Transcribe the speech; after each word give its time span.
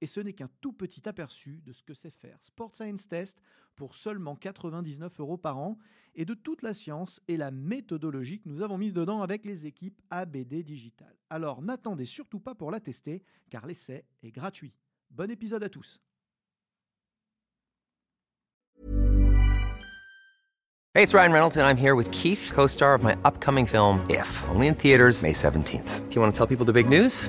Et 0.00 0.06
ce 0.06 0.20
n'est 0.20 0.32
qu'un 0.32 0.50
tout 0.60 0.72
petit 0.72 1.08
aperçu 1.08 1.60
de 1.64 1.72
ce 1.72 1.82
que 1.82 1.94
c'est 1.94 2.10
faire 2.10 2.38
Sport 2.42 2.74
Science 2.74 3.08
Test 3.08 3.40
pour 3.76 3.94
seulement 3.94 4.36
99 4.36 5.20
euros 5.20 5.36
par 5.36 5.58
an 5.58 5.78
et 6.14 6.24
de 6.24 6.34
toute 6.34 6.62
la 6.62 6.74
science 6.74 7.20
et 7.28 7.36
la 7.36 7.50
méthodologie 7.50 8.40
que 8.40 8.48
nous 8.48 8.62
avons 8.62 8.78
mise 8.78 8.94
dedans 8.94 9.22
avec 9.22 9.44
les 9.44 9.66
équipes 9.66 10.00
ABD 10.10 10.62
Digital. 10.62 11.14
Alors 11.30 11.62
n'attendez 11.62 12.04
surtout 12.04 12.40
pas 12.40 12.54
pour 12.54 12.70
la 12.70 12.80
tester 12.80 13.22
car 13.50 13.66
l'essai 13.66 14.04
est 14.22 14.32
gratuit. 14.32 14.74
Bon 15.10 15.30
épisode 15.30 15.64
à 15.64 15.68
tous. 15.68 16.00
Hey, 20.94 21.04
it's 21.04 21.14
Ryan 21.14 21.32
Reynolds 21.32 21.56
and 21.56 21.64
I'm 21.64 21.76
here 21.76 21.94
with 21.94 22.10
Keith, 22.10 22.50
co-star 22.52 22.92
of 22.94 23.04
my 23.04 23.16
upcoming 23.24 23.66
film 23.66 24.04
If, 24.08 24.44
only 24.48 24.66
in 24.66 24.74
theaters 24.74 25.22
May 25.22 25.32
17th. 25.32 26.08
Do 26.08 26.14
you 26.14 26.20
want 26.20 26.34
to 26.34 26.36
tell 26.36 26.48
people 26.48 26.66
the 26.66 26.72
big 26.72 26.88
news? 26.88 27.28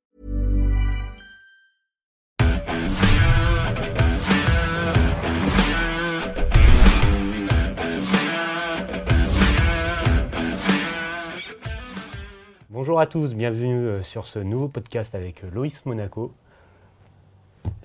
Bonjour 12.83 12.99
à 12.99 13.05
tous, 13.05 13.35
bienvenue 13.35 13.77
euh, 13.85 14.01
sur 14.01 14.25
ce 14.25 14.39
nouveau 14.39 14.67
podcast 14.67 15.13
avec 15.13 15.43
euh, 15.43 15.51
Loïs 15.53 15.85
Monaco. 15.85 16.33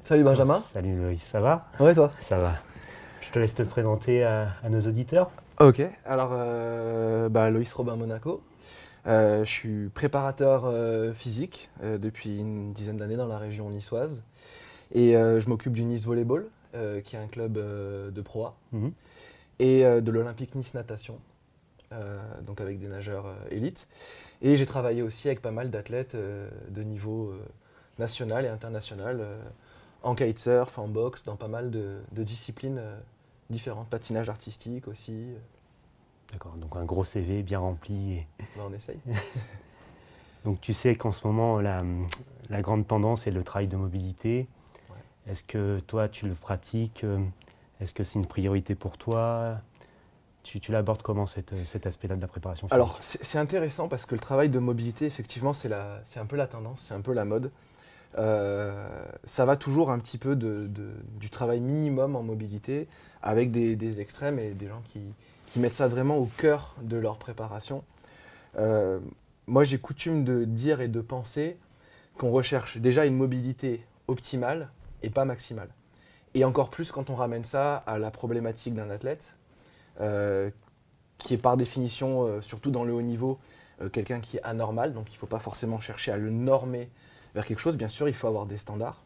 Salut 0.00 0.25
Benjamin. 0.25 0.58
Salut 0.58 0.98
Loïs, 0.98 1.22
ça 1.22 1.39
va? 1.39 1.66
Ouais, 1.78 1.92
toi? 1.92 2.11
Ça 2.19 2.39
va. 2.39 2.55
Je 3.20 3.30
te 3.30 3.39
laisse 3.39 3.52
te 3.52 3.62
présenter 3.62 4.24
à, 4.24 4.48
à 4.64 4.70
nos 4.70 4.80
auditeurs. 4.80 5.30
Ok, 5.61 5.83
alors 6.06 6.30
euh, 6.33 7.28
bah, 7.28 7.50
Loïs 7.50 7.70
Robin 7.74 7.94
Monaco. 7.97 8.42
Euh, 9.06 9.44
je 9.44 9.50
suis 9.50 9.89
préparateur 9.91 10.62
euh, 10.64 11.12
physique 11.12 11.69
depuis 11.84 12.39
une 12.39 12.72
dizaine 12.72 12.97
d'années 12.97 13.17
dans 13.17 13.28
la 13.28 13.36
région 13.36 13.69
niçoise. 13.69 14.24
Et 14.94 15.12
je 15.12 15.47
m'occupe 15.50 15.74
du 15.74 15.84
Nice 15.84 16.06
Volleyball, 16.06 16.47
qui 17.05 17.17
est 17.17 17.19
un 17.19 17.27
club 17.27 17.52
de 17.52 18.20
Pro 18.22 18.47
A, 18.47 18.55
Mhm. 18.72 18.92
et 19.58 19.83
de 20.00 20.11
l'Olympique 20.11 20.55
Nice 20.55 20.72
Natation, 20.72 21.19
donc 22.47 22.62
avec 22.62 22.78
des 22.78 22.89
nageurs 22.89 23.27
élites. 23.50 23.86
Et 24.42 24.56
j'ai 24.56 24.67
travaillé 24.67 25.03
aussi 25.03 25.29
avec 25.29 25.41
pas 25.41 25.51
mal 25.51 25.70
d'athlètes 25.70 26.15
euh, 26.15 26.48
de 26.69 26.83
niveau 26.83 27.31
euh, 27.31 27.41
national 27.98 28.45
et 28.45 28.48
international, 28.48 29.19
euh, 29.20 29.42
en 30.03 30.15
kitesurf, 30.15 30.79
en 30.79 30.89
boxe, 30.89 31.24
dans 31.24 31.36
pas 31.36 31.48
mal 31.48 31.70
de, 31.70 31.98
de 32.13 32.23
disciplines 32.23 32.80
différentes, 33.51 33.89
patinage 33.89 34.29
artistique 34.29 34.89
aussi. 34.89 35.29
D'accord, 36.33 36.52
donc 36.57 36.77
un 36.77 36.85
gros 36.85 37.05
CV 37.05 37.42
bien 37.42 37.61
rempli. 37.61 38.24
Bah, 38.57 38.64
on 38.69 38.73
essaye. 38.73 38.98
Donc 40.45 40.61
tu 40.61 40.74
sais 40.74 40.95
qu'en 40.95 41.11
ce 41.11 41.27
moment, 41.27 41.61
la, 41.61 41.83
la 42.51 42.63
grande 42.63 42.86
tendance 42.86 43.27
est 43.27 43.33
le 43.33 43.42
travail 43.42 43.67
de 43.67 43.77
mobilité. 43.77 44.47
Est-ce 45.27 45.42
que 45.42 45.80
toi, 45.80 46.08
tu 46.08 46.29
le 46.29 46.35
pratiques 46.35 47.05
Est-ce 47.80 47.92
que 47.92 48.05
c'est 48.05 48.20
une 48.20 48.27
priorité 48.27 48.77
pour 48.77 48.97
toi? 48.97 49.61
Tu, 50.46 50.70
l'abordes 50.70 51.02
comment 51.02 51.27
cette- 51.27 51.55
cet 51.67 51.86
aspect-là 51.86 52.14
de 52.14 52.20
la 52.20 52.29
préparation 52.29 52.68
Alors, 52.70 52.96
c'est 53.01 53.39
intéressant 53.39 53.89
parce 53.89 54.07
que 54.07 54.14
le 54.14 54.20
travail 54.20 54.48
de 54.48 54.61
mobilité, 54.61 55.05
effectivement, 55.05 55.52
c'est 55.52 55.73
un 55.73 56.27
peu 56.27 56.36
la 56.36 56.46
tendance, 56.46 56.83
c'est 56.83 56.95
un 56.95 57.01
peu 57.01 57.12
la 57.12 57.24
mode. 57.24 57.51
Euh, 58.18 58.89
ça 59.24 59.45
va 59.45 59.56
toujours 59.56 59.90
un 59.90 59.98
petit 59.98 60.18
peu 60.18 60.36
du 60.36 61.30
travail 61.30 61.61
minimum 61.61 62.17
en 62.17 62.23
mobilité, 62.23 62.86
avec 63.23 63.51
des, 63.51 64.01
extrêmes 64.01 64.39
et 64.39 64.51
des 64.51 64.68
gens 64.68 64.83
qui, 64.85 65.01
mettent 65.58 65.73
ça 65.73 65.89
vraiment 65.89 66.18
au 66.18 66.27
cœur 66.36 66.77
de 66.83 66.96
leur 66.96 67.18
préparation. 67.18 67.83
Euh, 68.58 69.01
moi, 69.46 69.64
j'ai 69.64 69.79
coutume 69.79 70.24
de 70.24 70.45
dire 70.45 70.80
et 70.80 70.89
de 70.89 71.01
penser 71.01 71.56
qu'on 72.18 72.30
recherche 72.30 72.79
déjà 72.79 73.06
une 73.06 73.17
mobilité 73.17 73.85
optimale 74.06 74.70
et 75.02 75.11
pas 75.11 75.24
maximale. 75.24 75.68
Et 76.35 76.45
encore 76.45 76.68
plus 76.68 76.92
quand 76.92 77.11
on 77.11 77.14
ramène 77.14 77.45
ça 77.45 77.77
à 77.77 77.98
la 77.98 78.11
problématique 78.11 78.74
d'un 78.74 78.90
athlète, 78.90 79.35
euh, 79.35 79.36
qui 81.18 81.34
est 81.34 81.39
par 81.39 81.57
définition, 81.57 82.24
euh, 82.24 82.40
surtout 82.40 82.70
dans 82.70 82.84
le 82.84 82.92
haut 82.92 83.02
niveau, 83.02 83.39
euh, 83.80 83.89
quelqu'un 83.89 84.20
qui 84.20 84.36
est 84.36 84.42
anormal. 84.42 84.92
Donc 84.92 85.11
il 85.11 85.14
ne 85.14 85.18
faut 85.18 85.27
pas 85.27 85.39
forcément 85.39 85.80
chercher 85.80 86.12
à 86.12 86.17
le 86.17 86.30
normer 86.30 86.89
vers 87.34 87.46
quelque 87.46 87.58
chose. 87.61 87.77
Bien 87.77 87.89
sûr, 87.89 88.08
il 88.08 88.14
faut 88.14 88.27
avoir 88.27 88.46
des 88.46 88.58
standards. 88.58 89.02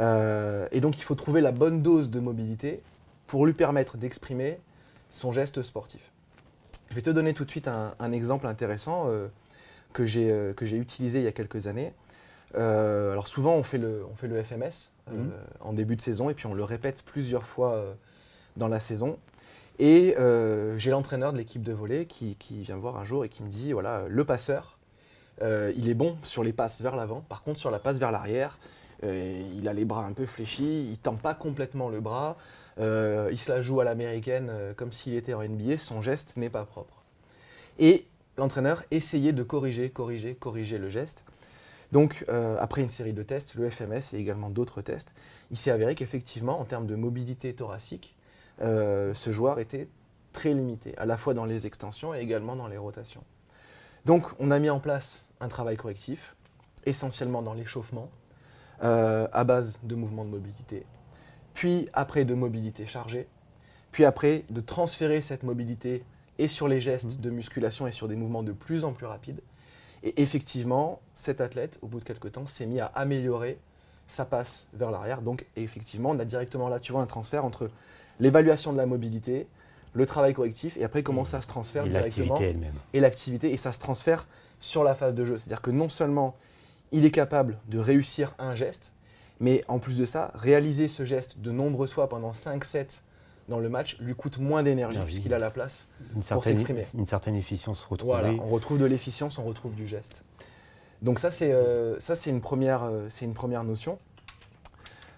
Euh, 0.00 0.66
et 0.72 0.80
donc 0.80 0.98
il 0.98 1.02
faut 1.02 1.14
trouver 1.14 1.40
la 1.40 1.52
bonne 1.52 1.82
dose 1.82 2.10
de 2.10 2.20
mobilité 2.20 2.80
pour 3.26 3.44
lui 3.46 3.52
permettre 3.52 3.96
d'exprimer 3.96 4.58
son 5.10 5.32
geste 5.32 5.62
sportif. 5.62 6.00
Je 6.90 6.94
vais 6.94 7.02
te 7.02 7.10
donner 7.10 7.34
tout 7.34 7.44
de 7.44 7.50
suite 7.50 7.68
un, 7.68 7.94
un 7.98 8.12
exemple 8.12 8.46
intéressant 8.46 9.04
euh, 9.08 9.28
que 9.92 10.04
j'ai 10.04 10.30
euh, 10.30 10.54
utilisé 10.60 11.18
il 11.18 11.24
y 11.24 11.28
a 11.28 11.32
quelques 11.32 11.66
années. 11.66 11.92
Euh, 12.54 13.12
alors 13.12 13.28
souvent 13.28 13.54
on 13.54 13.62
fait 13.62 13.78
le, 13.78 14.04
on 14.10 14.14
fait 14.14 14.28
le 14.28 14.42
FMS 14.42 14.54
euh, 15.10 15.14
Mhm. 15.14 15.30
en 15.60 15.72
début 15.72 15.96
de 15.96 16.02
saison 16.02 16.28
et 16.30 16.34
puis 16.34 16.46
on 16.46 16.54
le 16.54 16.64
répète 16.64 17.02
plusieurs 17.02 17.44
fois 17.46 17.72
euh, 17.72 17.92
dans 18.56 18.68
la 18.68 18.78
saison. 18.78 19.18
Et 19.82 20.14
euh, 20.16 20.78
j'ai 20.78 20.92
l'entraîneur 20.92 21.32
de 21.32 21.38
l'équipe 21.38 21.64
de 21.64 21.72
volley 21.72 22.06
qui, 22.06 22.36
vient 22.48 22.76
me 22.76 22.80
voir 22.80 22.98
un 22.98 23.04
jour 23.04 23.24
et 23.24 23.28
qui 23.28 23.42
me 23.42 23.48
dit 23.48 23.72
voilà, 23.72 24.04
le 24.08 24.24
passeur, 24.24 24.78
euh, 25.42 25.72
il 25.76 25.88
est 25.88 25.94
bon 25.94 26.16
sur 26.22 26.44
les 26.44 26.52
passes 26.52 26.80
vers 26.80 26.94
l'avant. 26.94 27.24
Par 27.28 27.42
contre, 27.42 27.58
sur 27.58 27.68
la 27.72 27.80
passe 27.80 27.98
vers 27.98 28.12
l'arrière, 28.12 28.60
euh, 29.02 29.42
il 29.56 29.66
a 29.66 29.72
les 29.72 29.84
bras 29.84 30.04
un 30.04 30.12
peu 30.12 30.24
fléchis, 30.24 30.88
il 30.88 30.98
tend 30.98 31.16
pas 31.16 31.34
complètement 31.34 31.88
le 31.88 31.98
bras, 31.98 32.36
il 32.78 33.38
se 33.40 33.50
la 33.50 33.60
joue 33.60 33.80
à 33.80 33.84
l'américaine 33.84 34.52
comme 34.76 34.92
s'il 34.92 35.14
était 35.14 35.34
en 35.34 35.42
NBA, 35.42 35.78
son 35.78 36.00
geste 36.00 36.36
n'est 36.36 36.48
pas 36.48 36.64
propre. 36.64 37.02
Et 37.80 38.06
l'entraîneur 38.38 38.84
essayait 38.92 39.32
de 39.32 39.42
corriger, 39.42 39.90
corriger, 39.90 40.36
corriger 40.36 40.78
le 40.78 40.90
geste. 40.90 41.24
Donc, 41.90 42.24
après 42.60 42.82
une 42.82 42.88
série 42.88 43.14
de 43.14 43.24
tests, 43.24 43.56
le 43.56 43.68
FMS 43.68 44.14
et 44.14 44.18
également 44.18 44.48
d'autres 44.48 44.80
tests, 44.80 45.12
il 45.50 45.58
s'est 45.58 45.72
avéré 45.72 45.96
qu'effectivement, 45.96 46.60
en 46.60 46.64
termes 46.64 46.86
de 46.86 46.94
mobilité 46.94 47.52
thoracique, 47.52 48.14
euh, 48.62 49.14
ce 49.14 49.32
joueur 49.32 49.58
était 49.58 49.88
très 50.32 50.54
limité, 50.54 50.96
à 50.98 51.06
la 51.06 51.16
fois 51.16 51.34
dans 51.34 51.44
les 51.44 51.66
extensions 51.66 52.14
et 52.14 52.20
également 52.20 52.56
dans 52.56 52.68
les 52.68 52.78
rotations. 52.78 53.24
Donc, 54.04 54.26
on 54.38 54.50
a 54.50 54.58
mis 54.58 54.70
en 54.70 54.80
place 54.80 55.30
un 55.40 55.48
travail 55.48 55.76
correctif, 55.76 56.34
essentiellement 56.86 57.42
dans 57.42 57.54
l'échauffement, 57.54 58.08
euh, 58.82 59.28
à 59.32 59.44
base 59.44 59.78
de 59.82 59.94
mouvements 59.94 60.24
de 60.24 60.30
mobilité, 60.30 60.84
puis 61.54 61.88
après 61.92 62.24
de 62.24 62.34
mobilité 62.34 62.86
chargée, 62.86 63.28
puis 63.92 64.04
après 64.04 64.44
de 64.50 64.60
transférer 64.60 65.20
cette 65.20 65.42
mobilité 65.42 66.04
et 66.38 66.48
sur 66.48 66.66
les 66.66 66.80
gestes 66.80 67.20
de 67.20 67.30
musculation 67.30 67.86
et 67.86 67.92
sur 67.92 68.08
des 68.08 68.16
mouvements 68.16 68.42
de 68.42 68.52
plus 68.52 68.84
en 68.84 68.92
plus 68.92 69.06
rapides. 69.06 69.40
Et 70.02 70.20
effectivement, 70.20 71.00
cet 71.14 71.40
athlète, 71.40 71.78
au 71.82 71.86
bout 71.86 72.00
de 72.00 72.04
quelques 72.04 72.32
temps, 72.32 72.46
s'est 72.46 72.66
mis 72.66 72.80
à 72.80 72.86
améliorer 72.86 73.58
sa 74.08 74.24
passe 74.24 74.66
vers 74.72 74.90
l'arrière. 74.90 75.22
Donc, 75.22 75.46
effectivement, 75.56 76.10
on 76.10 76.18
a 76.18 76.24
directement 76.24 76.68
là, 76.68 76.80
tu 76.80 76.92
vois, 76.92 77.02
un 77.02 77.06
transfert 77.06 77.44
entre 77.44 77.70
l'évaluation 78.22 78.72
de 78.72 78.78
la 78.78 78.86
mobilité, 78.86 79.46
le 79.94 80.06
travail 80.06 80.32
correctif, 80.32 80.76
et 80.76 80.84
après 80.84 81.02
comment 81.02 81.24
ça 81.24 81.42
se 81.42 81.48
transfère 81.48 81.84
Et 81.84 81.88
directement 81.88 82.34
l'activité 82.34 82.50
elle-même. 82.50 82.74
et 82.94 83.00
l'activité, 83.00 83.52
et 83.52 83.56
ça 83.56 83.72
se 83.72 83.80
transfère 83.80 84.26
sur 84.60 84.84
la 84.84 84.94
phase 84.94 85.14
de 85.14 85.24
jeu. 85.24 85.38
C'est-à-dire 85.38 85.60
que 85.60 85.72
non 85.72 85.88
seulement 85.88 86.36
il 86.92 87.04
est 87.04 87.10
capable 87.10 87.58
de 87.68 87.78
réussir 87.78 88.34
un 88.38 88.54
geste, 88.54 88.92
mais 89.40 89.64
en 89.66 89.80
plus 89.80 89.98
de 89.98 90.04
ça, 90.04 90.30
réaliser 90.34 90.86
ce 90.88 91.04
geste 91.04 91.40
de 91.40 91.50
nombreuses 91.50 91.92
fois 91.92 92.08
pendant 92.08 92.32
5 92.32 92.64
sets 92.64 93.02
dans 93.48 93.58
le 93.58 93.68
match 93.68 93.98
lui 93.98 94.14
coûte 94.14 94.38
moins 94.38 94.62
d'énergie 94.62 94.98
Ah 95.00 95.04
puisqu'il 95.04 95.34
a 95.34 95.38
la 95.38 95.50
place. 95.50 95.88
Une 96.14 96.22
certaine, 96.22 96.52
s'exprimer. 96.52 96.84
une 96.94 97.06
certaine 97.08 97.34
efficience 97.34 97.82
retrouvée. 97.84 98.12
Voilà, 98.12 98.30
on 98.30 98.48
retrouve 98.48 98.78
de 98.78 98.84
l'efficience, 98.84 99.36
on 99.38 99.42
retrouve 99.42 99.74
du 99.74 99.86
geste. 99.86 100.22
Donc 101.02 101.18
ça, 101.18 101.32
c'est 101.32 101.50
euh, 101.50 101.98
une, 102.26 102.40
première, 102.40 102.84
euh, 102.84 103.08
c'est 103.10 103.24
une 103.24 103.34
première 103.34 103.64
notion. 103.64 103.98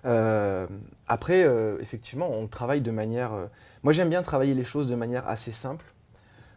Euh, 0.04 0.66
après, 1.08 1.44
euh, 1.44 1.78
effectivement, 1.80 2.30
on 2.30 2.46
travaille 2.46 2.80
de 2.80 2.90
manière... 2.90 3.32
euh, 3.32 3.46
moi, 3.82 3.92
j'aime 3.92 4.10
bien 4.10 4.22
travailler 4.22 4.54
les 4.54 4.64
choses 4.64 4.88
de 4.88 4.94
manière 4.94 5.26
assez 5.28 5.52
simple 5.52 5.84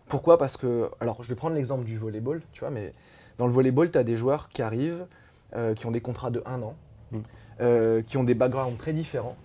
Pourquoi? 0.08 0.38
Parce 0.38 0.58
que, 0.58 0.90
alors 1.00 1.24
je 1.24 1.30
vais 1.30 1.36
prendre 1.36 1.56
l'exemple 1.56 1.84
du 1.84 1.98
volleyball, 1.98 2.42
tu 2.54 2.62
vois, 2.62 2.70
mais 2.70 2.94
dans 3.38 3.48
le 3.48 3.54
volleyball, 3.54 3.92
tu 3.92 3.98
as 3.98 4.04
des 4.04 4.18
joueurs 4.18 4.50
qui 4.50 4.62
arrivent, 4.62 5.06
qui 5.76 5.86
ont 5.86 5.92
des 5.92 6.02
contrats 6.02 6.30
de 6.30 6.44
un 6.46 6.62
an, 6.62 6.76
Mm. 7.12 8.04
qui 8.06 8.18
ont 8.18 8.24
des 8.24 8.34
backgrounds 8.34 8.78
très 8.78 8.94
différents. 8.94 9.38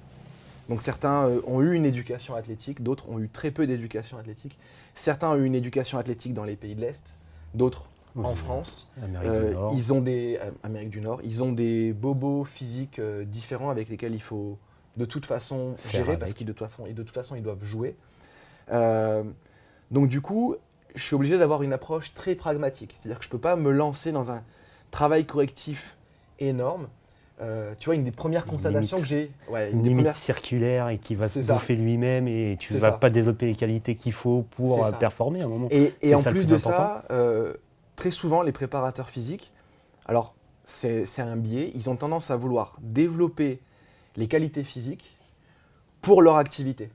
Donc 0.68 0.82
certains 0.82 1.30
ont 1.46 1.60
eu 1.60 1.74
une 1.74 1.84
éducation 1.86 2.34
athlétique, 2.34 2.82
d'autres 2.82 3.08
ont 3.08 3.18
eu 3.18 3.28
très 3.28 3.50
peu 3.50 3.66
d'éducation 3.66 4.18
athlétique. 4.18 4.58
Certains 4.94 5.30
ont 5.30 5.36
eu 5.36 5.44
une 5.44 5.54
éducation 5.54 5.98
athlétique 5.98 6.34
dans 6.34 6.44
les 6.44 6.56
pays 6.56 6.74
de 6.74 6.80
l'Est, 6.80 7.16
d'autres 7.54 7.84
en 8.16 8.34
France. 8.34 8.88
Euh, 9.24 9.48
du 9.48 9.54
Nord. 9.54 9.72
ils 9.74 9.92
ont 9.92 10.00
des 10.00 10.38
euh, 10.42 10.50
Amérique 10.62 10.90
du 10.90 11.00
Nord, 11.00 11.20
ils 11.24 11.42
ont 11.42 11.52
des 11.52 11.92
bobos 11.92 12.44
physiques 12.44 12.98
euh, 12.98 13.24
différents 13.24 13.70
avec 13.70 13.88
lesquels 13.88 14.14
il 14.14 14.22
faut 14.22 14.58
de 14.96 15.04
toute 15.04 15.24
façon 15.26 15.74
Faire 15.78 15.90
gérer 15.92 16.08
avec. 16.08 16.18
parce 16.20 16.32
qu'ils 16.34 16.46
de, 16.46 16.52
de 16.52 17.02
toute 17.02 17.14
façon 17.14 17.34
ils 17.36 17.42
doivent 17.42 17.64
jouer. 17.64 17.96
Euh, 18.70 19.22
donc 19.90 20.08
du 20.08 20.20
coup, 20.20 20.56
je 20.94 21.02
suis 21.02 21.14
obligé 21.14 21.38
d'avoir 21.38 21.62
une 21.62 21.72
approche 21.72 22.14
très 22.14 22.34
pragmatique, 22.34 22.94
c'est-à-dire 22.98 23.18
que 23.18 23.24
je 23.24 23.30
peux 23.30 23.38
pas 23.38 23.56
me 23.56 23.70
lancer 23.70 24.12
dans 24.12 24.30
un 24.30 24.42
travail 24.90 25.24
correctif 25.24 25.96
énorme. 26.38 26.88
Euh, 27.40 27.74
tu 27.78 27.86
vois, 27.86 27.94
une 27.96 28.04
des 28.04 28.12
premières 28.12 28.44
constatations 28.46 28.98
limite. 28.98 29.08
que 29.10 29.16
j'ai, 29.16 29.30
ouais, 29.50 29.70
une 29.70 29.78
une 29.78 29.82
des 29.82 29.88
limite 29.88 30.04
premières- 30.04 30.16
circulaire 30.16 30.88
et 30.90 30.98
qui 30.98 31.14
va 31.16 31.28
se 31.28 31.42
ça. 31.42 31.54
bouffer 31.54 31.74
lui-même 31.74 32.28
et 32.28 32.56
tu 32.60 32.68
C'est 32.74 32.78
vas 32.78 32.90
ça. 32.92 32.98
pas 32.98 33.10
développer 33.10 33.46
les 33.46 33.54
qualités 33.56 33.96
qu'il 33.96 34.12
faut 34.12 34.44
pour 34.54 34.88
performer 34.98 35.40
à 35.40 35.46
un 35.46 35.48
moment. 35.48 35.68
Et, 35.70 36.14
en 36.14 36.22
plus 36.22 36.46
de 36.46 36.56
ça, 36.58 37.04
euh, 37.10 37.54
très 38.02 38.10
souvent, 38.10 38.42
les 38.42 38.50
préparateurs 38.50 39.10
physiques, 39.10 39.52
alors 40.06 40.34
c'est 40.64 41.20
un 41.20 41.36
biais, 41.36 41.70
ils 41.76 41.88
ont 41.88 41.94
tendance 41.94 42.32
à 42.32 42.36
vouloir 42.36 42.76
développer 42.80 43.60
les 44.16 44.26
qualités 44.26 44.64
physiques 44.64 45.16
pour 46.00 46.20
leur 46.20 46.34
activité. 46.34 46.90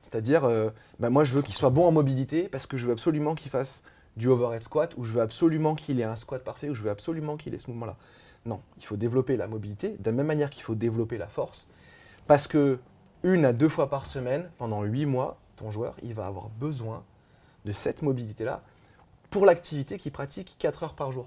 C'est-à-dire, 0.00 0.42
euh, 0.42 0.70
bah, 0.98 1.08
moi 1.08 1.22
je 1.22 1.34
veux 1.34 1.42
qu'il 1.42 1.54
soit 1.54 1.70
bon 1.70 1.86
en 1.86 1.92
mobilité 1.92 2.48
parce 2.48 2.66
que 2.66 2.76
je 2.76 2.86
veux 2.86 2.92
absolument 2.92 3.36
qu'il 3.36 3.48
fasse 3.48 3.84
du 4.16 4.26
overhead 4.26 4.64
squat 4.64 4.92
ou 4.96 5.04
je 5.04 5.12
veux 5.12 5.20
absolument 5.20 5.76
qu'il 5.76 6.00
ait 6.00 6.04
un 6.04 6.16
squat 6.16 6.42
parfait 6.42 6.68
ou 6.68 6.74
je 6.74 6.82
veux 6.82 6.90
absolument 6.90 7.36
qu'il 7.36 7.54
ait 7.54 7.58
ce 7.58 7.70
mouvement-là. 7.70 7.96
Non, 8.44 8.60
il 8.76 8.84
faut 8.84 8.96
développer 8.96 9.36
la 9.36 9.46
mobilité 9.46 9.90
de 10.00 10.10
la 10.10 10.10
même 10.10 10.26
manière 10.26 10.50
qu'il 10.50 10.64
faut 10.64 10.74
développer 10.74 11.16
la 11.16 11.28
force 11.28 11.68
parce 12.26 12.48
que 12.48 12.80
une 13.22 13.44
à 13.44 13.52
deux 13.52 13.68
fois 13.68 13.88
par 13.88 14.04
semaine, 14.04 14.50
pendant 14.58 14.82
huit 14.82 15.06
mois, 15.06 15.38
ton 15.54 15.70
joueur, 15.70 15.94
il 16.02 16.12
va 16.12 16.26
avoir 16.26 16.48
besoin 16.48 17.04
de 17.66 17.70
cette 17.70 18.02
mobilité-là 18.02 18.62
pour 19.30 19.46
l'activité 19.46 19.96
qu'il 19.98 20.12
pratique 20.12 20.56
4 20.58 20.82
heures 20.82 20.94
par 20.94 21.12
jour. 21.12 21.26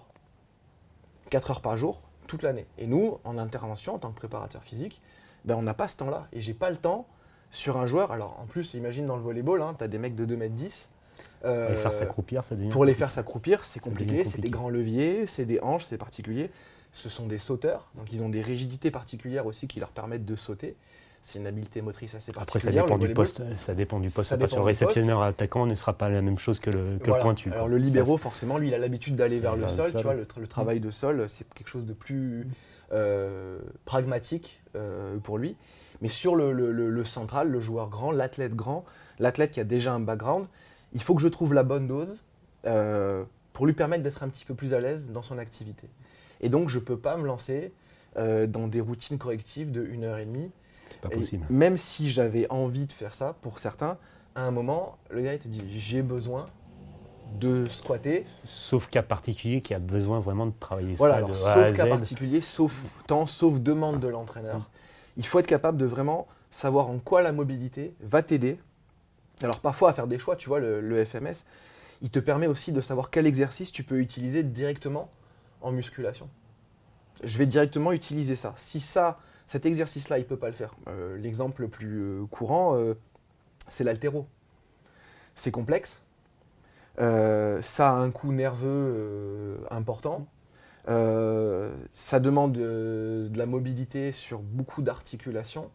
4 1.29 1.51
heures 1.51 1.61
par 1.61 1.77
jour, 1.77 2.01
toute 2.27 2.43
l'année. 2.43 2.65
Et 2.77 2.87
nous, 2.87 3.17
en 3.23 3.37
intervention, 3.37 3.95
en 3.95 3.99
tant 3.99 4.11
que 4.11 4.17
préparateur 4.17 4.63
physique, 4.63 5.01
ben, 5.45 5.55
on 5.55 5.61
n'a 5.61 5.73
pas 5.73 5.87
ce 5.87 5.97
temps-là. 5.97 6.27
Et 6.33 6.41
j'ai 6.41 6.53
pas 6.53 6.69
le 6.69 6.77
temps 6.77 7.07
sur 7.49 7.77
un 7.77 7.85
joueur. 7.85 8.11
Alors 8.11 8.39
en 8.39 8.45
plus, 8.45 8.73
imagine 8.73 9.05
dans 9.05 9.15
le 9.15 9.21
volleyball, 9.21 9.63
tu 9.77 9.83
as 9.83 9.87
des 9.87 9.97
mecs 9.97 10.15
de 10.15 10.25
2m10. 10.25 10.87
euh, 11.45 11.69
les 11.69 11.75
faire 11.75 11.93
s'accroupir, 11.93 12.43
ça 12.43 12.55
devient. 12.55 12.69
pour 12.69 12.85
les 12.85 12.93
faire 12.93 13.11
s'accroupir, 13.11 13.65
c'est 13.65 13.79
compliqué. 13.79 14.23
C'est 14.23 14.39
des 14.41 14.49
grands 14.49 14.69
leviers, 14.69 15.27
c'est 15.27 15.45
des 15.45 15.59
hanches, 15.61 15.85
c'est 15.85 15.97
particulier. 15.97 16.49
Ce 16.91 17.09
sont 17.09 17.25
des 17.25 17.39
sauteurs, 17.39 17.89
donc 17.95 18.13
ils 18.13 18.21
ont 18.21 18.29
des 18.29 18.41
rigidités 18.41 18.91
particulières 18.91 19.45
aussi 19.47 19.67
qui 19.67 19.79
leur 19.79 19.89
permettent 19.89 20.25
de 20.25 20.35
sauter. 20.35 20.75
C'est 21.25 21.39
une 21.39 21.47
habileté 21.47 21.81
motrice 21.81 22.13
assez 22.15 22.31
Après, 22.31 22.41
ça 22.41 22.45
particulière. 22.45 22.83
dépend 22.83 22.97
du 22.97 23.13
poste. 23.13 23.41
Ça 23.57 23.73
dépend 23.73 23.99
du 24.01 24.09
poste. 24.09 24.27
Ça 24.27 24.35
dépend 24.35 24.57
le 24.57 24.61
du 24.61 24.67
poste. 24.67 24.81
réceptionneur 24.81 25.23
attaquant 25.23 25.65
ne 25.65 25.73
sera 25.73 25.93
pas 25.93 26.09
la 26.09 26.21
même 26.21 26.37
chose 26.37 26.59
que 26.59 26.69
le, 26.69 26.97
que 26.97 27.05
le 27.05 27.07
Voilà. 27.07 27.23
pointu. 27.23 27.47
quoi. 27.49 27.55
Alors 27.59 27.69
le 27.69 27.77
libéraux, 27.77 28.17
forcément, 28.17 28.57
lui, 28.57 28.67
il 28.67 28.73
a 28.75 28.77
l'habitude 28.77 29.15
d'aller 29.15 29.39
vers 29.39 29.53
le 29.55 29.61
vers 29.61 29.69
le 29.69 29.73
sol. 29.73 29.85
Tu 29.87 29.91
sol. 29.93 30.01
vois, 30.03 30.13
le, 30.15 30.25
tra- 30.25 30.41
le 30.41 30.47
travail 30.47 30.81
de 30.81 30.91
sol, 30.91 31.25
c'est 31.29 31.47
quelque 31.53 31.69
chose 31.69 31.85
de 31.85 31.93
plus 31.93 32.45
euh, 32.91 33.57
pragmatique 33.85 34.61
euh, 34.75 35.17
pour 35.17 35.37
lui. 35.37 35.55
Mais 36.01 36.09
sur 36.09 36.35
le, 36.35 37.03
central, 37.05 37.49
le 37.49 37.61
joueur 37.61 37.87
grand, 37.89 38.11
l'athlète 38.11 38.53
grand, 38.53 38.83
l'athlète 39.19 39.51
qui 39.51 39.61
a 39.61 39.63
déjà 39.63 39.93
un 39.93 40.01
background, 40.01 40.47
il 40.91 41.01
faut 41.01 41.15
que 41.15 41.21
je 41.21 41.29
trouve 41.29 41.53
la 41.53 41.63
bonne 41.63 41.87
dose 41.87 42.21
euh, 42.65 43.23
pour 43.53 43.65
lui 43.65 43.73
permettre 43.73 44.03
d'être 44.03 44.23
un 44.23 44.27
petit 44.27 44.43
peu 44.43 44.55
plus 44.55 44.73
à 44.73 44.81
l'aise 44.81 45.09
dans 45.11 45.21
son 45.21 45.37
activité. 45.37 45.87
Et 46.41 46.49
donc, 46.49 46.67
je 46.67 46.79
ne 46.79 46.83
peux 46.83 46.97
pas 46.97 47.15
me 47.15 47.25
lancer 47.25 47.71
dans 48.17 48.67
des 48.67 48.81
routines 48.81 49.17
correctives 49.17 49.71
de 49.71 49.87
1 49.87 50.03
heure 50.03 50.17
et 50.19 50.25
demie. 50.25 50.51
Et. 51.11 51.39
Même 51.49 51.77
si 51.77 52.11
j'avais 52.11 52.49
envie 52.49 52.85
de 52.85 52.93
faire 52.93 53.13
ça, 53.13 53.35
pour 53.41 53.59
certains, 53.59 53.97
à 54.35 54.43
un 54.43 54.51
moment, 54.51 54.97
le 55.09 55.21
gars 55.21 55.33
il 55.33 55.39
te 55.39 55.47
dit 55.47 55.63
j'ai 55.69 56.01
besoin 56.01 56.47
de 57.39 57.65
squatter. 57.65 58.25
Sauf 58.45 58.89
cas 58.89 59.01
particulier 59.01 59.61
qui 59.61 59.73
a 59.73 59.79
besoin 59.79 60.19
vraiment 60.19 60.45
de 60.45 60.53
travailler 60.59 60.95
Voilà, 60.95 61.15
ça 61.15 61.17
alors 61.17 61.29
de 61.29 61.33
sauf 61.35 61.77
cas 61.77 61.87
particulier, 61.87 62.41
sauf 62.41 62.79
temps, 63.07 63.25
sauf 63.25 63.59
demande 63.59 63.99
de 63.99 64.07
l'entraîneur. 64.07 64.59
Mm. 64.59 64.65
Il 65.17 65.25
faut 65.25 65.39
être 65.39 65.47
capable 65.47 65.77
de 65.77 65.85
vraiment 65.85 66.27
savoir 66.51 66.89
en 66.89 66.99
quoi 66.99 67.21
la 67.21 67.31
mobilité 67.31 67.93
va 68.01 68.21
t'aider. 68.23 68.59
Alors 69.41 69.59
parfois 69.59 69.89
à 69.89 69.93
faire 69.93 70.07
des 70.07 70.19
choix, 70.19 70.35
tu 70.35 70.47
vois, 70.47 70.59
le, 70.59 70.79
le 70.79 71.05
FMS, 71.05 71.45
il 72.01 72.09
te 72.09 72.19
permet 72.19 72.47
aussi 72.47 72.71
de 72.71 72.81
savoir 72.81 73.09
quel 73.09 73.25
exercice 73.25 73.71
tu 73.71 73.83
peux 73.83 73.99
utiliser 73.99 74.43
directement 74.43 75.09
en 75.61 75.71
musculation. 75.71 76.29
Je 77.23 77.37
vais 77.37 77.45
directement 77.45 77.91
utiliser 77.91 78.35
ça. 78.35 78.53
Si 78.57 78.79
ça, 78.79 79.19
cet 79.53 79.67
exercice-là, 79.67 80.17
il 80.17 80.21
ne 80.21 80.25
peut 80.27 80.35
pas 80.35 80.47
le 80.47 80.53
faire. 80.55 80.73
euh, 80.87 81.15
L'exemple 81.15 81.61
le 81.61 81.67
plus 81.67 82.01
euh, 82.01 82.25
courant, 82.25 82.75
euh, 82.75 82.95
c'est 83.67 83.83
l'altéro. 83.83 84.25
C'est 85.35 85.51
complexe. 85.51 86.01
Euh, 86.99 87.61
ça 87.61 87.91
a 87.91 87.93
un 87.93 88.09
coût 88.09 88.31
nerveux 88.31 89.59
important. 89.69 90.25
Ça 90.87 92.19
demande 92.19 92.53
de 92.53 93.31
la 93.35 93.45
mobilité 93.45 94.11
sur 94.11 94.39
beaucoup 94.39 94.81
d'articulations, 94.81 95.69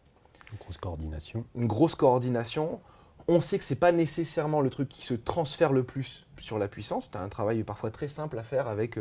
Une 0.51 0.57
grosse 0.59 0.77
coordination. 0.77 1.45
une 1.55 1.67
grosse 1.67 1.95
coordination. 1.95 2.81
On 3.29 3.39
sait 3.39 3.57
que 3.59 3.63
c'est 3.63 3.75
pas 3.75 3.93
nécessairement 3.93 4.59
le 4.59 4.69
truc 4.69 4.89
qui 4.89 5.05
se 5.05 5.13
transfère 5.13 5.71
le 5.71 5.83
plus 5.83 6.25
sur 6.37 6.59
la 6.59 6.67
puissance. 6.67 7.09
Tu 7.11 7.17
as 7.17 7.21
un 7.21 7.29
travail 7.29 7.63
parfois 7.63 7.91
très 7.91 8.09
simple 8.09 8.37
à 8.37 8.43
faire 8.43 8.67
avec 8.67 8.99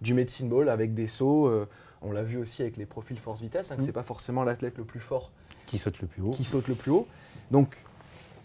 du 0.00 0.14
medicine 0.14 0.48
ball, 0.48 0.68
avec 0.68 0.94
des 0.94 1.06
sauts. 1.06 1.46
euh, 1.48 1.66
on 2.02 2.12
l'a 2.12 2.22
vu 2.22 2.36
aussi 2.36 2.62
avec 2.62 2.76
les 2.76 2.86
profils 2.86 3.18
force-vitesse, 3.18 3.70
hein, 3.72 3.76
que 3.76 3.82
Mm. 3.82 3.86
c'est 3.86 3.92
pas 3.92 4.02
forcément 4.02 4.44
l'athlète 4.44 4.76
le 4.78 4.84
plus 4.84 5.00
fort 5.00 5.30
Qui 5.66 5.78
saute 5.78 6.00
le 6.00 6.06
plus 6.06 6.22
haut. 6.22 6.30
qui 6.30 6.44
saute 6.44 6.68
le 6.68 6.74
plus 6.74 6.90
haut. 6.90 7.06
Donc, 7.50 7.76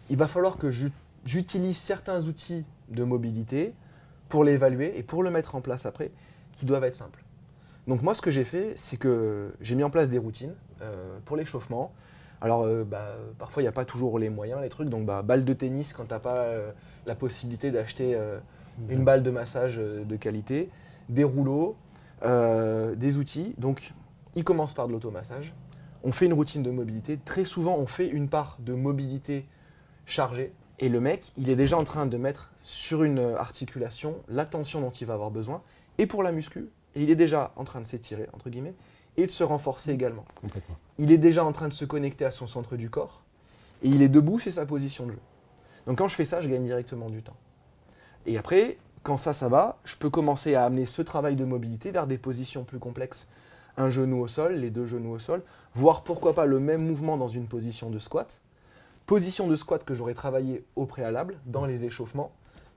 il 0.09 0.17
va 0.17 0.27
falloir 0.27 0.57
que 0.57 0.71
j'u- 0.71 0.91
j'utilise 1.25 1.77
certains 1.77 2.25
outils 2.27 2.63
de 2.89 3.03
mobilité 3.03 3.73
pour 4.29 4.43
l'évaluer 4.43 4.97
et 4.97 5.03
pour 5.03 5.21
le 5.23 5.29
mettre 5.31 5.55
en 5.55 5.61
place 5.61 5.85
après, 5.85 6.11
qui 6.55 6.65
doivent 6.65 6.85
être 6.85 6.95
simples. 6.95 7.23
Donc 7.87 8.01
moi, 8.03 8.15
ce 8.15 8.21
que 8.21 8.31
j'ai 8.31 8.43
fait, 8.45 8.73
c'est 8.77 8.97
que 8.97 9.51
j'ai 9.59 9.75
mis 9.75 9.83
en 9.83 9.89
place 9.89 10.09
des 10.09 10.17
routines 10.17 10.53
euh, 10.81 11.17
pour 11.25 11.35
l'échauffement. 11.35 11.91
Alors, 12.39 12.63
euh, 12.63 12.83
bah, 12.83 13.15
parfois, 13.37 13.61
il 13.61 13.65
n'y 13.65 13.69
a 13.69 13.73
pas 13.73 13.85
toujours 13.85 14.17
les 14.17 14.29
moyens, 14.29 14.61
les 14.61 14.69
trucs. 14.69 14.89
Donc, 14.89 15.05
bah, 15.05 15.21
balle 15.21 15.45
de 15.45 15.53
tennis, 15.53 15.93
quand 15.93 16.05
tu 16.05 16.13
n'as 16.13 16.19
pas 16.19 16.37
euh, 16.39 16.71
la 17.05 17.15
possibilité 17.15 17.69
d'acheter 17.71 18.15
euh, 18.15 18.39
une 18.89 19.03
balle 19.03 19.21
de 19.23 19.29
massage 19.31 19.77
de 19.77 20.15
qualité, 20.15 20.69
des 21.09 21.23
rouleaux, 21.23 21.75
euh, 22.23 22.95
des 22.95 23.17
outils. 23.17 23.53
Donc, 23.57 23.93
il 24.35 24.43
commence 24.43 24.73
par 24.73 24.87
de 24.87 24.93
l'automassage. 24.93 25.53
On 26.03 26.11
fait 26.11 26.25
une 26.25 26.33
routine 26.33 26.63
de 26.63 26.71
mobilité. 26.71 27.19
Très 27.23 27.45
souvent, 27.45 27.77
on 27.77 27.87
fait 27.87 28.07
une 28.07 28.27
part 28.27 28.57
de 28.59 28.73
mobilité 28.73 29.45
chargée. 30.05 30.53
Et 30.79 30.89
le 30.89 30.99
mec, 30.99 31.31
il 31.37 31.49
est 31.49 31.55
déjà 31.55 31.77
en 31.77 31.83
train 31.83 32.05
de 32.05 32.17
mettre 32.17 32.51
sur 32.57 33.03
une 33.03 33.19
articulation 33.19 34.15
la 34.27 34.45
tension 34.45 34.81
dont 34.81 34.89
il 34.89 35.05
va 35.05 35.13
avoir 35.13 35.29
besoin. 35.29 35.61
Et 35.97 36.07
pour 36.07 36.23
la 36.23 36.31
muscu, 36.31 36.69
et 36.95 37.03
il 37.03 37.09
est 37.09 37.15
déjà 37.15 37.53
en 37.55 37.63
train 37.63 37.79
de 37.81 37.85
s'étirer, 37.85 38.27
entre 38.33 38.49
guillemets, 38.49 38.73
et 39.17 39.25
de 39.25 39.31
se 39.31 39.43
renforcer 39.43 39.91
également. 39.91 40.25
Complètement. 40.39 40.75
Il 40.97 41.11
est 41.11 41.17
déjà 41.17 41.43
en 41.43 41.51
train 41.51 41.67
de 41.67 41.73
se 41.73 41.85
connecter 41.85 42.25
à 42.25 42.31
son 42.31 42.47
centre 42.47 42.75
du 42.77 42.89
corps. 42.89 43.23
Et 43.83 43.89
il 43.89 44.01
est 44.01 44.09
debout, 44.09 44.39
c'est 44.39 44.51
sa 44.51 44.65
position 44.65 45.05
de 45.05 45.11
jeu. 45.11 45.19
Donc 45.85 45.97
quand 45.97 46.07
je 46.07 46.15
fais 46.15 46.25
ça, 46.25 46.41
je 46.41 46.49
gagne 46.49 46.63
directement 46.63 47.09
du 47.09 47.21
temps. 47.21 47.35
Et 48.25 48.37
après, 48.37 48.77
quand 49.03 49.17
ça, 49.17 49.33
ça 49.33 49.47
va, 49.47 49.79
je 49.83 49.95
peux 49.95 50.09
commencer 50.09 50.55
à 50.55 50.65
amener 50.65 50.85
ce 50.85 51.01
travail 51.01 51.35
de 51.35 51.45
mobilité 51.45 51.91
vers 51.91 52.07
des 52.07 52.17
positions 52.17 52.63
plus 52.63 52.79
complexes. 52.79 53.27
Un 53.77 53.89
genou 53.89 54.21
au 54.21 54.27
sol, 54.27 54.55
les 54.55 54.69
deux 54.69 54.85
genoux 54.85 55.13
au 55.13 55.19
sol, 55.19 55.41
voire 55.73 56.03
pourquoi 56.03 56.33
pas 56.33 56.45
le 56.45 56.59
même 56.59 56.85
mouvement 56.85 57.17
dans 57.17 57.29
une 57.29 57.47
position 57.47 57.89
de 57.89 57.99
squat. 57.99 58.39
Position 59.07 59.47
de 59.47 59.55
squat 59.55 59.83
que 59.83 59.95
j'aurais 59.95 60.13
travaillé 60.13 60.63
au 60.75 60.85
préalable 60.85 61.37
dans 61.45 61.65
les 61.65 61.85
échauffements, 61.85 62.31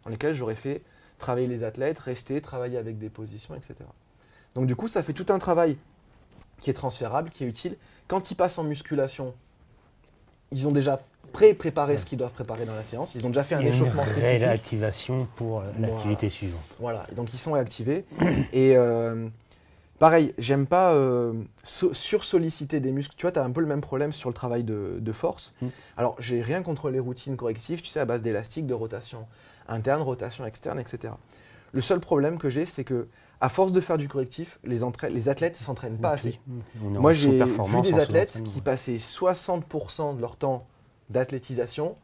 dans 0.04 0.10
lesquels 0.10 0.34
j'aurais 0.34 0.54
fait 0.54 0.82
travailler 1.18 1.46
les 1.46 1.62
athlètes, 1.62 1.98
rester, 1.98 2.40
travailler 2.40 2.78
avec 2.78 2.98
des 2.98 3.10
positions, 3.10 3.54
etc. 3.54 3.74
Donc 4.54 4.66
du 4.66 4.76
coup, 4.76 4.88
ça 4.88 5.02
fait 5.02 5.12
tout 5.12 5.26
un 5.32 5.38
travail 5.38 5.76
qui 6.60 6.70
est 6.70 6.74
transférable, 6.74 7.30
qui 7.30 7.44
est 7.44 7.46
utile. 7.46 7.76
Quand 8.08 8.30
ils 8.30 8.34
passent 8.34 8.58
en 8.58 8.64
musculation, 8.64 9.34
ils 10.52 10.66
ont 10.68 10.72
déjà 10.72 11.00
pré-préparé 11.32 11.96
ce 11.98 12.04
qu'ils 12.06 12.18
doivent 12.18 12.32
préparer 12.32 12.64
dans 12.64 12.74
la 12.74 12.84
séance. 12.84 13.14
Ils 13.16 13.26
ont 13.26 13.30
déjà 13.30 13.42
fait 13.42 13.56
un 13.56 13.60
échauffement 13.60 14.02
une 14.02 14.08
spécifique. 14.08 14.38
réactivation 14.42 15.26
pour 15.36 15.60
euh, 15.60 15.64
Voilà. 15.76 15.88
l'activité 15.92 16.28
suivante. 16.28 16.76
Voilà, 16.78 17.06
et 17.10 17.14
donc 17.14 17.32
ils 17.34 17.38
sont 17.40 17.52
réactivés. 17.52 18.04
et 18.52 18.76
euh, 18.76 19.26
pareil, 19.98 20.32
j'aime 20.38 20.66
pas 20.66 20.92
euh, 20.92 21.32
so- 21.64 21.92
sursolliciter 21.92 22.78
des 22.78 22.92
muscles. 22.92 23.14
Tu 23.16 23.22
vois, 23.22 23.32
tu 23.32 23.40
as 23.40 23.44
un 23.44 23.50
peu 23.50 23.60
le 23.60 23.66
même 23.66 23.80
problème 23.80 24.12
sur 24.12 24.28
le 24.28 24.34
travail 24.34 24.62
de, 24.62 24.98
de 25.00 25.12
force. 25.12 25.52
Mm. 25.60 25.66
Alors, 25.96 26.14
j'ai 26.20 26.40
rien 26.40 26.62
contre 26.62 26.88
les 26.90 27.00
routines 27.00 27.36
correctives, 27.36 27.82
tu 27.82 27.88
sais, 27.88 27.98
à 28.00 28.04
base 28.04 28.22
d'élastique, 28.22 28.66
de 28.66 28.74
rotation 28.74 29.26
interne, 29.68 30.02
rotation 30.02 30.46
externe, 30.46 30.78
etc. 30.78 31.14
Le 31.72 31.80
seul 31.80 31.98
problème 31.98 32.38
que 32.38 32.48
j'ai, 32.50 32.64
c'est 32.66 32.84
que 32.84 33.08
à 33.44 33.48
force 33.50 33.72
de 33.72 33.80
faire 33.82 33.98
du 33.98 34.08
correctif, 34.08 34.58
les, 34.64 34.80
les 35.10 35.28
athlètes 35.28 35.54
ne 35.60 35.64
s'entraînent 35.64 35.98
pas 35.98 36.10
assez. 36.12 36.40
Moi, 37.00 37.12
j'ai 37.12 37.28
vu 37.66 37.72
des 37.82 37.90
athlètes 38.02 38.32
qui 38.44 38.60
passaient 38.62 38.96
60% 38.96 40.16
de 40.16 40.20
leur 40.20 40.36
temps 40.36 40.66
d'athlétisation 41.10 41.94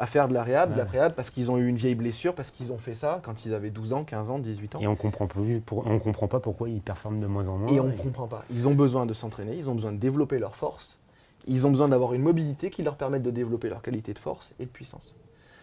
à 0.00 0.06
faire 0.06 0.28
de 0.28 0.34
la 0.34 0.44
réhab, 0.44 0.72
de 0.72 0.78
la 0.78 0.84
préhab, 0.86 1.12
parce 1.12 1.28
qu'ils 1.28 1.50
ont 1.50 1.58
eu 1.58 1.66
une 1.66 1.76
vieille 1.76 1.96
blessure, 1.96 2.34
parce 2.34 2.50
qu'ils 2.52 2.72
ont 2.72 2.78
fait 2.78 2.94
ça 2.94 3.20
quand 3.24 3.44
ils 3.44 3.52
avaient 3.52 3.70
12 3.70 3.92
ans, 3.92 4.04
15 4.04 4.30
ans, 4.30 4.38
18 4.38 4.76
ans. 4.76 4.80
Et 4.80 4.86
on 4.86 4.94
comprend 4.96 5.26
plus, 5.26 5.60
pour- 5.60 5.86
on 5.86 5.98
comprend 5.98 6.28
pas 6.28 6.38
pourquoi 6.40 6.68
ils 6.68 6.80
performent 6.80 7.18
de 7.20 7.26
moins 7.26 7.48
en 7.48 7.58
moins. 7.58 7.68
Et 7.72 7.80
on 7.80 7.88
ne 7.88 7.96
comprend 7.96 8.28
pas. 8.28 8.44
Ils 8.50 8.68
ont 8.68 8.74
besoin 8.74 9.06
de 9.06 9.12
s'entraîner, 9.12 9.56
ils 9.56 9.68
ont 9.68 9.74
besoin 9.74 9.92
de 9.92 9.98
développer 9.98 10.38
leur 10.38 10.54
force, 10.56 10.98
ils 11.48 11.66
ont 11.66 11.70
besoin 11.70 11.88
d'avoir 11.88 12.14
une 12.14 12.22
mobilité 12.22 12.70
qui 12.70 12.82
leur 12.84 12.94
permette 12.96 13.22
de 13.22 13.30
développer 13.32 13.68
leur 13.68 13.82
qualité 13.82 14.14
de 14.14 14.18
force 14.20 14.52
et 14.60 14.64
de 14.66 14.70
puissance. 14.70 15.16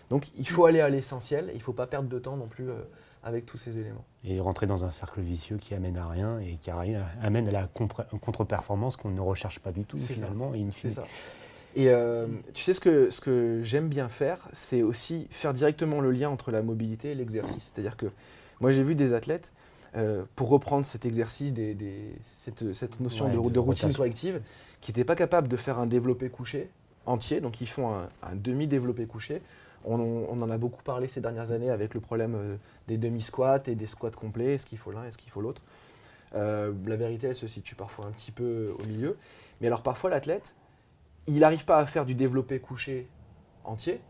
Donc 0.09 0.27
il 0.37 0.47
faut 0.47 0.65
aller 0.65 0.81
à 0.81 0.89
l'essentiel, 0.89 1.49
il 1.53 1.57
ne 1.57 1.63
faut 1.63 1.73
pas 1.73 1.87
perdre 1.87 2.09
de 2.09 2.19
temps 2.19 2.35
non 2.37 2.47
plus 2.47 2.69
euh, 2.69 2.75
avec 3.25 3.45
tous 3.45 3.57
ces 3.57 3.77
éléments. 3.79 4.05
Et 4.23 4.39
rentrer 4.39 4.67
dans 4.67 4.85
un 4.85 4.91
cercle 4.91 5.19
vicieux 5.19 5.57
qui 5.57 5.73
amène 5.73 5.97
à 5.97 6.07
rien 6.07 6.39
et 6.39 6.57
qui 6.61 6.69
amène 6.69 7.47
à 7.49 7.51
la 7.51 7.67
contre-performance 8.21 8.95
qu'on 8.97 9.09
ne 9.09 9.19
recherche 9.19 9.59
pas 9.59 9.71
du 9.71 9.83
tout 9.83 9.97
finalement. 9.97 10.53
C'est 10.71 10.91
ça. 10.91 11.03
Et 11.75 11.89
euh, 11.89 12.27
tu 12.53 12.63
sais 12.63 12.73
ce 12.73 12.79
que, 12.79 13.09
ce 13.09 13.19
que 13.19 13.59
j'aime 13.63 13.89
bien 13.89 14.07
faire, 14.07 14.47
c'est 14.53 14.81
aussi 14.81 15.27
faire 15.31 15.53
directement 15.53 15.99
le 15.99 16.11
lien 16.11 16.29
entre 16.29 16.51
la 16.51 16.61
mobilité 16.61 17.11
et 17.11 17.15
l'exercice. 17.15 17.71
C'est-à-dire 17.73 17.97
que 17.97 18.05
moi 18.61 18.71
j'ai 18.71 18.83
vu 18.83 18.95
des 18.95 19.11
athlètes, 19.13 19.51
euh, 19.97 20.23
pour 20.35 20.49
reprendre 20.49 20.85
cet 20.85 21.05
exercice, 21.05 21.53
des, 21.53 21.73
des- 21.73 22.15
cette, 22.23 22.73
cette 22.73 22.99
notion 22.99 23.25
Ouais, 23.25 23.31
de, 23.31 23.37
de 23.37 23.49
de 23.49 23.59
routine 23.59 23.85
rotation. 23.85 23.97
corrective, 23.97 24.41
qui 24.81 24.91
n'étaient 24.91 25.03
pas 25.03 25.15
capables 25.15 25.47
de 25.49 25.57
faire 25.57 25.79
un 25.79 25.87
développé 25.87 26.29
couché 26.29 26.69
entier, 27.05 27.41
donc 27.41 27.59
ils 27.61 27.67
font 27.67 27.93
un, 27.93 28.09
un 28.23 28.35
demi-développé 28.35 29.05
couché. 29.05 29.41
On, 29.85 29.99
on 29.99 30.41
en 30.41 30.49
a 30.49 30.57
beaucoup 30.57 30.81
parlé 30.83 31.07
ces 31.07 31.21
dernières 31.21 31.51
années 31.51 31.69
avec 31.69 31.93
le 31.93 31.99
problème 31.99 32.35
euh, 32.35 32.55
des 32.87 32.97
demi-squats 32.97 33.63
et 33.67 33.75
des 33.75 33.87
squats 33.87 34.11
complets, 34.11 34.55
est-ce 34.55 34.65
qu'il 34.65 34.77
faut 34.77 34.91
l'un, 34.91 35.03
est-ce 35.05 35.17
qu'il 35.17 35.31
faut 35.31 35.41
l'autre. 35.41 35.61
Euh, 36.33 36.73
la 36.85 36.95
vérité, 36.95 37.27
elle 37.27 37.35
se 37.35 37.47
situe 37.47 37.75
parfois 37.75 38.05
un 38.07 38.11
petit 38.11 38.31
peu 38.31 38.73
au 38.79 38.83
milieu. 38.85 39.17
Mais 39.61 39.67
alors 39.67 39.83
parfois 39.83 40.09
l'athlète, 40.09 40.55
il 41.27 41.39
n'arrive 41.39 41.65
pas 41.65 41.77
à 41.77 41.85
faire 41.85 42.05
du 42.05 42.15
développé 42.15 42.59
couché 42.59 43.07
entier 43.63 44.01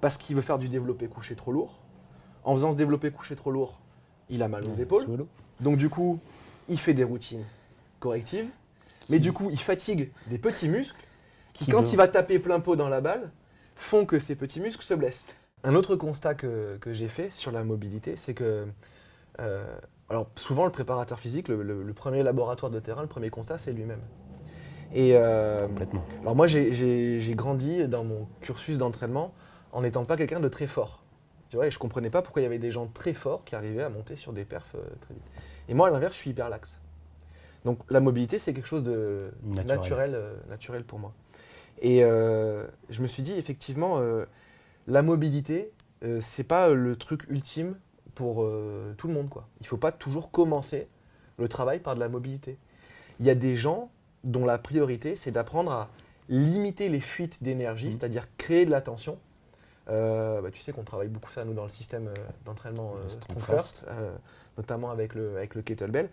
parce 0.00 0.18
qu'il 0.18 0.36
veut 0.36 0.42
faire 0.42 0.58
du 0.58 0.68
développé 0.68 1.06
couché 1.06 1.34
trop 1.34 1.52
lourd. 1.52 1.80
En 2.44 2.54
faisant 2.54 2.72
ce 2.72 2.76
développé 2.76 3.10
couché 3.10 3.36
trop 3.36 3.50
lourd, 3.50 3.78
il 4.28 4.42
a 4.42 4.48
mal 4.48 4.64
aux 4.64 4.68
Ouais, 4.74 4.82
épaules. 4.82 5.06
Donc 5.60 5.76
du 5.78 5.88
coup, 5.88 6.18
il 6.68 6.78
fait 6.78 6.92
des 6.94 7.04
routines 7.04 7.44
correctives. 8.00 8.48
Mais 9.08 9.18
du 9.18 9.32
coup, 9.32 9.48
il 9.50 9.58
fatigue 9.60 10.10
des 10.28 10.38
petits 10.38 10.68
muscles 10.68 11.02
qui, 11.52 11.66
Qui 11.66 11.70
quand 11.70 11.92
il 11.92 11.96
va 11.96 12.08
taper 12.08 12.38
plein 12.38 12.60
pot 12.60 12.76
dans 12.76 12.88
la 12.88 13.00
balle, 13.00 13.30
font 13.76 14.06
que 14.06 14.18
ces 14.18 14.34
petits 14.34 14.60
muscles 14.60 14.84
se 14.84 14.94
blessent. 14.94 15.26
Un 15.64 15.74
autre 15.74 15.96
constat 15.96 16.34
que, 16.34 16.76
que 16.78 16.92
j'ai 16.92 17.08
fait 17.08 17.30
sur 17.30 17.50
la 17.50 17.64
mobilité, 17.64 18.16
c'est 18.16 18.34
que 18.34 18.66
euh, 19.40 19.64
alors 20.10 20.28
souvent 20.36 20.64
le 20.66 20.70
préparateur 20.70 21.18
physique, 21.18 21.48
le, 21.48 21.62
le- 21.62 21.82
le 21.82 21.92
premier 21.94 22.22
laboratoire 22.22 22.70
de 22.70 22.78
terrain, 22.80 23.02
le 23.02 23.08
premier 23.08 23.30
constat, 23.30 23.58
c'est 23.58 23.72
lui-même. 23.72 24.02
Et 24.92 25.12
euh, 25.16 25.66
Complètement. 25.66 26.04
alors 26.22 26.36
moi, 26.36 26.46
j'ai- 26.46 27.34
grandi 27.34 27.88
dans 27.88 28.04
mon 28.04 28.28
cursus 28.40 28.78
d'entraînement 28.78 29.32
en 29.72 29.80
n'étant 29.82 30.04
pas 30.04 30.16
quelqu'un 30.16 30.38
de 30.40 30.48
très 30.48 30.66
fort. 30.68 31.02
Tu 31.48 31.56
vois, 31.56 31.66
et 31.66 31.70
je 31.70 31.78
comprenais 31.78 32.10
pas 32.10 32.22
pourquoi 32.22 32.42
il 32.42 32.44
y 32.44 32.46
avait 32.46 32.58
des 32.58 32.70
gens 32.70 32.86
très 32.86 33.12
forts 33.14 33.42
qui 33.44 33.54
arrivaient 33.56 33.82
à 33.82 33.88
monter 33.88 34.16
sur 34.16 34.32
des 34.32 34.44
perfs 34.44 34.74
euh, 34.76 34.82
très 35.00 35.14
vite. 35.14 35.24
Et 35.68 35.74
moi, 35.74 35.88
à 35.88 35.90
l'inverse, 35.90 36.12
je 36.14 36.18
suis 36.18 36.30
hyper 36.30 36.48
laxe. 36.48 36.78
Donc 37.64 37.78
la 37.90 38.00
mobilité, 38.00 38.38
c'est 38.38 38.52
quelque 38.52 38.68
chose 38.68 38.82
de 38.82 39.30
Naturel. 39.42 39.66
naturel, 39.78 40.14
euh, 40.14 40.34
naturel 40.48 40.84
pour 40.84 40.98
moi. 40.98 41.12
Et 41.80 42.04
euh, 42.04 42.64
je 42.90 43.02
me 43.02 43.06
suis 43.06 43.22
dit, 43.22 43.32
effectivement, 43.32 43.98
euh, 43.98 44.24
la 44.86 45.02
mobilité, 45.02 45.70
euh, 46.02 46.20
c'est 46.20 46.44
pas 46.44 46.70
le 46.70 46.96
truc 46.96 47.24
ultime 47.28 47.76
pour 48.14 48.46
tout 48.96 49.08
le 49.08 49.14
monde. 49.14 49.28
Quoi. 49.28 49.48
Il 49.60 49.66
faut 49.66 49.76
pas 49.76 49.90
toujours 49.90 50.30
commencer 50.30 50.86
le 51.36 51.48
travail 51.48 51.80
par 51.80 51.96
de 51.96 52.00
la 52.00 52.08
mobilité. 52.08 52.58
Il 53.18 53.26
y 53.26 53.30
a 53.30 53.34
des 53.34 53.56
gens 53.56 53.90
dont 54.22 54.44
la 54.44 54.56
priorité, 54.56 55.16
c'est 55.16 55.32
d'apprendre 55.32 55.72
à 55.72 55.88
limiter 56.28 56.88
les 56.88 57.00
fuites 57.00 57.42
d'énergie, 57.42 57.86
Mhm. 57.86 57.92
c'est-à-dire 57.92 58.28
créer 58.38 58.66
de 58.66 58.70
la 58.70 58.80
tension. 58.80 59.18
Euh, 59.90 60.40
bah, 60.40 60.50
tu 60.52 60.60
sais 60.60 60.72
qu'on 60.72 60.84
travaille 60.84 61.08
beaucoup 61.08 61.30
ça, 61.32 61.44
nous, 61.44 61.54
dans 61.54 61.64
le 61.64 61.68
système 61.68 62.06
euh, 62.06 62.14
d'entraînement 62.44 62.94
euh, 62.96 63.08
Strong 63.08 63.38
First, 63.40 63.84
notamment 64.56 64.90
avec 64.92 65.14
le, 65.14 65.36
avec 65.36 65.56
le 65.56 65.62
kettlebell. 65.62 66.08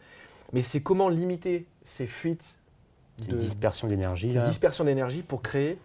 Mais 0.53 0.63
c'est 0.63 0.81
comment 0.81 1.07
limiter 1.07 1.67
ces 1.83 2.07
fuites 2.07 2.57
de 3.27 3.37
dispersion 3.37 3.87
d'énergie. 3.87 4.33
dispersions 4.39 4.83
d'énergie 4.83 5.21
pour 5.21 5.41
créer 5.41 5.77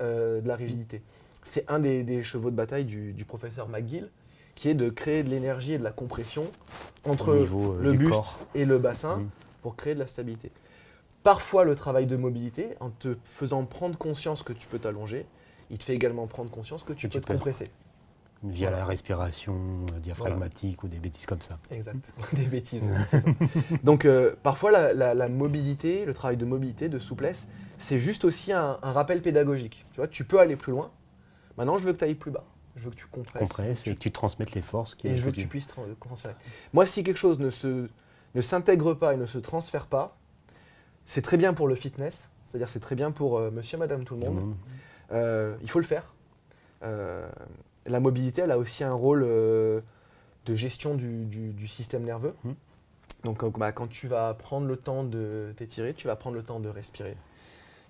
euh, 0.00 0.40
de 0.40 0.48
la 0.48 0.56
rigidité. 0.56 1.02
C'est 1.42 1.64
un 1.70 1.78
des, 1.78 2.02
des 2.02 2.22
chevaux 2.22 2.50
de 2.50 2.56
bataille 2.56 2.84
du, 2.84 3.12
du 3.12 3.24
professeur 3.24 3.68
McGill, 3.68 4.08
qui 4.54 4.68
est 4.68 4.74
de 4.74 4.90
créer 4.90 5.22
de 5.22 5.30
l'énergie 5.30 5.72
et 5.74 5.78
de 5.78 5.84
la 5.84 5.92
compression 5.92 6.44
entre 7.04 7.34
niveau, 7.34 7.74
euh, 7.74 7.82
le 7.82 7.92
buste 7.92 8.10
corps. 8.10 8.38
et 8.54 8.64
le 8.64 8.78
bassin 8.78 9.22
pour 9.62 9.76
créer 9.76 9.94
de 9.94 10.00
la 10.00 10.06
stabilité. 10.06 10.50
Parfois, 11.22 11.64
le 11.64 11.74
travail 11.74 12.06
de 12.06 12.16
mobilité, 12.16 12.68
en 12.80 12.90
te 12.90 13.16
faisant 13.24 13.64
prendre 13.64 13.96
conscience 13.98 14.42
que 14.42 14.52
tu 14.52 14.66
peux 14.68 14.78
t'allonger, 14.78 15.26
il 15.70 15.78
te 15.78 15.84
fait 15.84 15.94
également 15.94 16.26
prendre 16.26 16.50
conscience 16.50 16.82
que 16.82 16.92
tu 16.92 17.08
peux 17.08 17.12
tu 17.12 17.20
te 17.20 17.26
peux. 17.26 17.34
compresser. 17.34 17.68
Via 18.42 18.68
Voilà. 18.68 18.78
la 18.78 18.84
respiration 18.86 19.54
euh, 19.94 19.98
diaphragmatique 19.98 20.82
ou 20.82 20.88
des 20.88 20.98
bêtises 20.98 21.26
comme 21.26 21.42
ça. 21.42 21.58
Exact. 21.70 22.10
Des 22.32 22.46
bêtises. 22.46 22.82
ça. 23.10 23.18
Donc 23.84 24.06
euh, 24.06 24.34
parfois 24.42 24.70
la, 24.70 24.94
la- 24.94 25.12
la 25.14 25.28
mobilité, 25.28 26.06
le 26.06 26.14
travail 26.14 26.38
de 26.38 26.46
mobilité, 26.46 26.88
de 26.88 26.98
souplesse, 26.98 27.46
c'est 27.76 27.98
juste 27.98 28.24
aussi 28.24 28.52
un, 28.52 28.78
un 28.82 28.92
rappel 28.92 29.20
pédagogique. 29.20 29.84
Tu 29.92 29.96
vois, 29.96 30.08
tu 30.08 30.24
peux 30.24 30.40
aller 30.40 30.56
plus 30.56 30.72
loin. 30.72 30.90
Maintenant, 31.58 31.76
je 31.76 31.84
veux 31.84 31.92
que 31.92 31.98
tu 31.98 32.04
ailles 32.04 32.14
plus 32.14 32.30
bas. 32.30 32.44
Je 32.76 32.84
veux 32.84 32.90
que 32.90 32.96
tu 32.96 33.06
compresses. 33.08 33.46
Compresse 33.46 33.80
je 33.84 33.90
veux 33.90 33.92
et 33.92 33.96
que 33.96 34.00
tu 34.00 34.10
transmettes 34.10 34.52
les 34.54 34.62
forces. 34.62 34.94
qui 34.94 35.08
et 35.08 35.16
je 35.18 35.22
veux 35.24 35.32
que 35.32 35.36
tu- 35.36 35.46
puisses 35.46 35.66
tran- 35.68 35.84
transférer. 36.00 36.34
Moi, 36.72 36.86
si 36.86 37.02
quelque 37.04 37.18
chose 37.18 37.38
ne 37.40 37.50
se 37.50 37.88
ne 38.34 38.40
s'intègre 38.40 38.94
pas 38.94 39.12
et 39.12 39.16
ne 39.18 39.26
se 39.26 39.38
transfère 39.38 39.86
pas, 39.86 40.16
c'est 41.04 41.20
très 41.22 41.36
bien 41.36 41.52
pour 41.52 41.68
le 41.68 41.74
fitness. 41.74 42.30
C'est-à-dire, 42.46 42.68
c'est 42.70 42.80
très 42.80 42.94
bien 42.94 43.10
pour 43.10 43.38
euh, 43.38 43.50
monsieur, 43.50 43.76
madame, 43.76 44.04
tout 44.04 44.14
le 44.14 44.20
monde. 44.20 44.54
Euh, 45.12 45.56
il 45.62 45.68
faut 45.70 45.80
le 45.80 45.84
faire. 45.84 46.14
Euh, 46.84 47.28
la 47.86 48.00
mobilité, 48.00 48.42
elle 48.42 48.50
a 48.50 48.58
aussi 48.58 48.84
un 48.84 48.92
rôle 48.92 49.22
euh, 49.24 49.80
de 50.46 50.54
gestion 50.54 50.94
du, 50.94 51.24
du- 51.26 51.52
du 51.52 51.68
système 51.68 52.04
nerveux. 52.04 52.34
Mhm. 52.44 52.54
Donc, 53.24 53.44
euh, 53.44 53.50
bah, 53.50 53.72
quand 53.72 53.88
tu 53.88 54.08
vas 54.08 54.32
prendre 54.34 54.66
le 54.66 54.76
temps 54.76 55.04
de 55.04 55.52
t'étirer, 55.56 55.94
tu 55.94 56.06
vas 56.06 56.16
prendre 56.16 56.36
le 56.36 56.42
temps 56.42 56.60
de 56.60 56.68
respirer. 56.68 57.16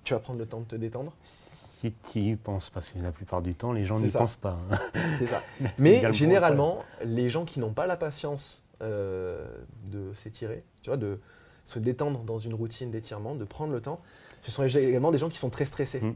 Tu 0.05 0.15
vas 0.15 0.21
prendre 0.21 0.39
le 0.39 0.47
temps 0.47 0.61
de 0.61 0.65
te 0.65 0.77
détendre. 0.77 1.13
Si 1.23 1.93
tu 2.13 2.19
y 2.21 2.37
penses, 2.37 2.69
parce 2.71 2.89
que 2.91 2.99
la 2.99 3.13
plupart 3.13 3.41
du 3.43 3.55
temps, 3.55 3.73
les 3.73 3.85
gens 3.85 3.99
n'y 4.01 4.11
pensent 4.11 4.37
pas. 4.37 4.59
hein. 4.71 4.79
C'est 5.19 5.27
ça. 5.27 5.43
Mais 5.79 6.01
généralement, 6.13 6.85
les 7.05 7.29
gens 7.29 7.45
qui 7.45 7.61
n'ont 7.61 7.73
pas 7.73 7.87
la 7.87 7.97
patience 7.97 8.65
euh, 8.83 9.47
de 9.85 10.13
s'étirer, 10.15 10.65
tu 10.83 10.91
vois, 10.91 10.97
de 10.97 11.19
se 11.65 11.79
détendre 11.79 12.21
dans 12.21 12.39
une 12.39 12.55
routine 12.55 12.91
d'étirement, 12.91 13.35
de 13.35 13.45
prendre 13.45 13.73
le 13.73 13.81
temps, 13.81 14.01
ce 14.43 14.51
sont 14.51 14.65
également 14.65 15.11
des 15.11 15.19
gens 15.19 15.29
qui 15.29 15.39
sont 15.39 15.51
très 15.51 15.65
stressés 15.67 16.01
Mhm. 16.01 16.15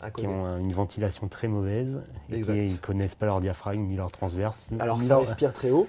À 0.00 0.10
qui 0.10 0.26
ont 0.26 0.58
une 0.58 0.72
ventilation 0.72 1.28
très 1.28 1.48
mauvaise 1.48 2.02
et 2.30 2.36
Exact. 2.36 2.64
qui 2.66 2.72
ne 2.74 2.78
connaissent 2.78 3.14
pas 3.14 3.26
leur 3.26 3.40
diaphragme 3.40 3.82
ni 3.82 3.96
leur 3.96 4.12
transverse. 4.12 4.68
Alors 4.78 5.00
ça 5.02 5.14
leur- 5.14 5.20
respire 5.20 5.52
très 5.52 5.70
haut, 5.70 5.86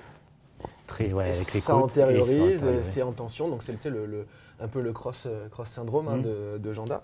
très, 0.87 1.11
ouais, 1.13 1.25
avec 1.25 1.53
les 1.53 1.59
ça 1.59 1.73
côtes, 1.73 1.83
antériorise, 1.83 2.65
c'est 2.81 3.03
en 3.03 3.11
tension, 3.11 3.49
donc 3.49 3.63
c'est 3.63 3.73
tu 3.73 3.79
sais, 3.81 3.89
le, 3.89 4.05
le- 4.05 4.25
un 4.59 4.67
peu 4.67 4.81
le 4.81 4.91
cross, 4.93 5.25
euh, 5.27 5.47
cross 5.49 5.67
syndrome 5.69 6.07
hein, 6.07 6.17
Mhm. 6.17 6.21
de, 6.23 6.57
de 6.57 6.73
Janda. 6.73 7.03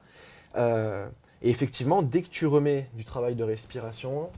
Euh, 0.56 1.08
et 1.42 1.50
effectivement, 1.50 2.02
dès 2.02 2.22
que 2.22 2.30
tu 2.30 2.46
remets 2.48 2.90
du 2.94 3.04
travail 3.06 3.36
de 3.36 3.44
respiration 3.44 4.30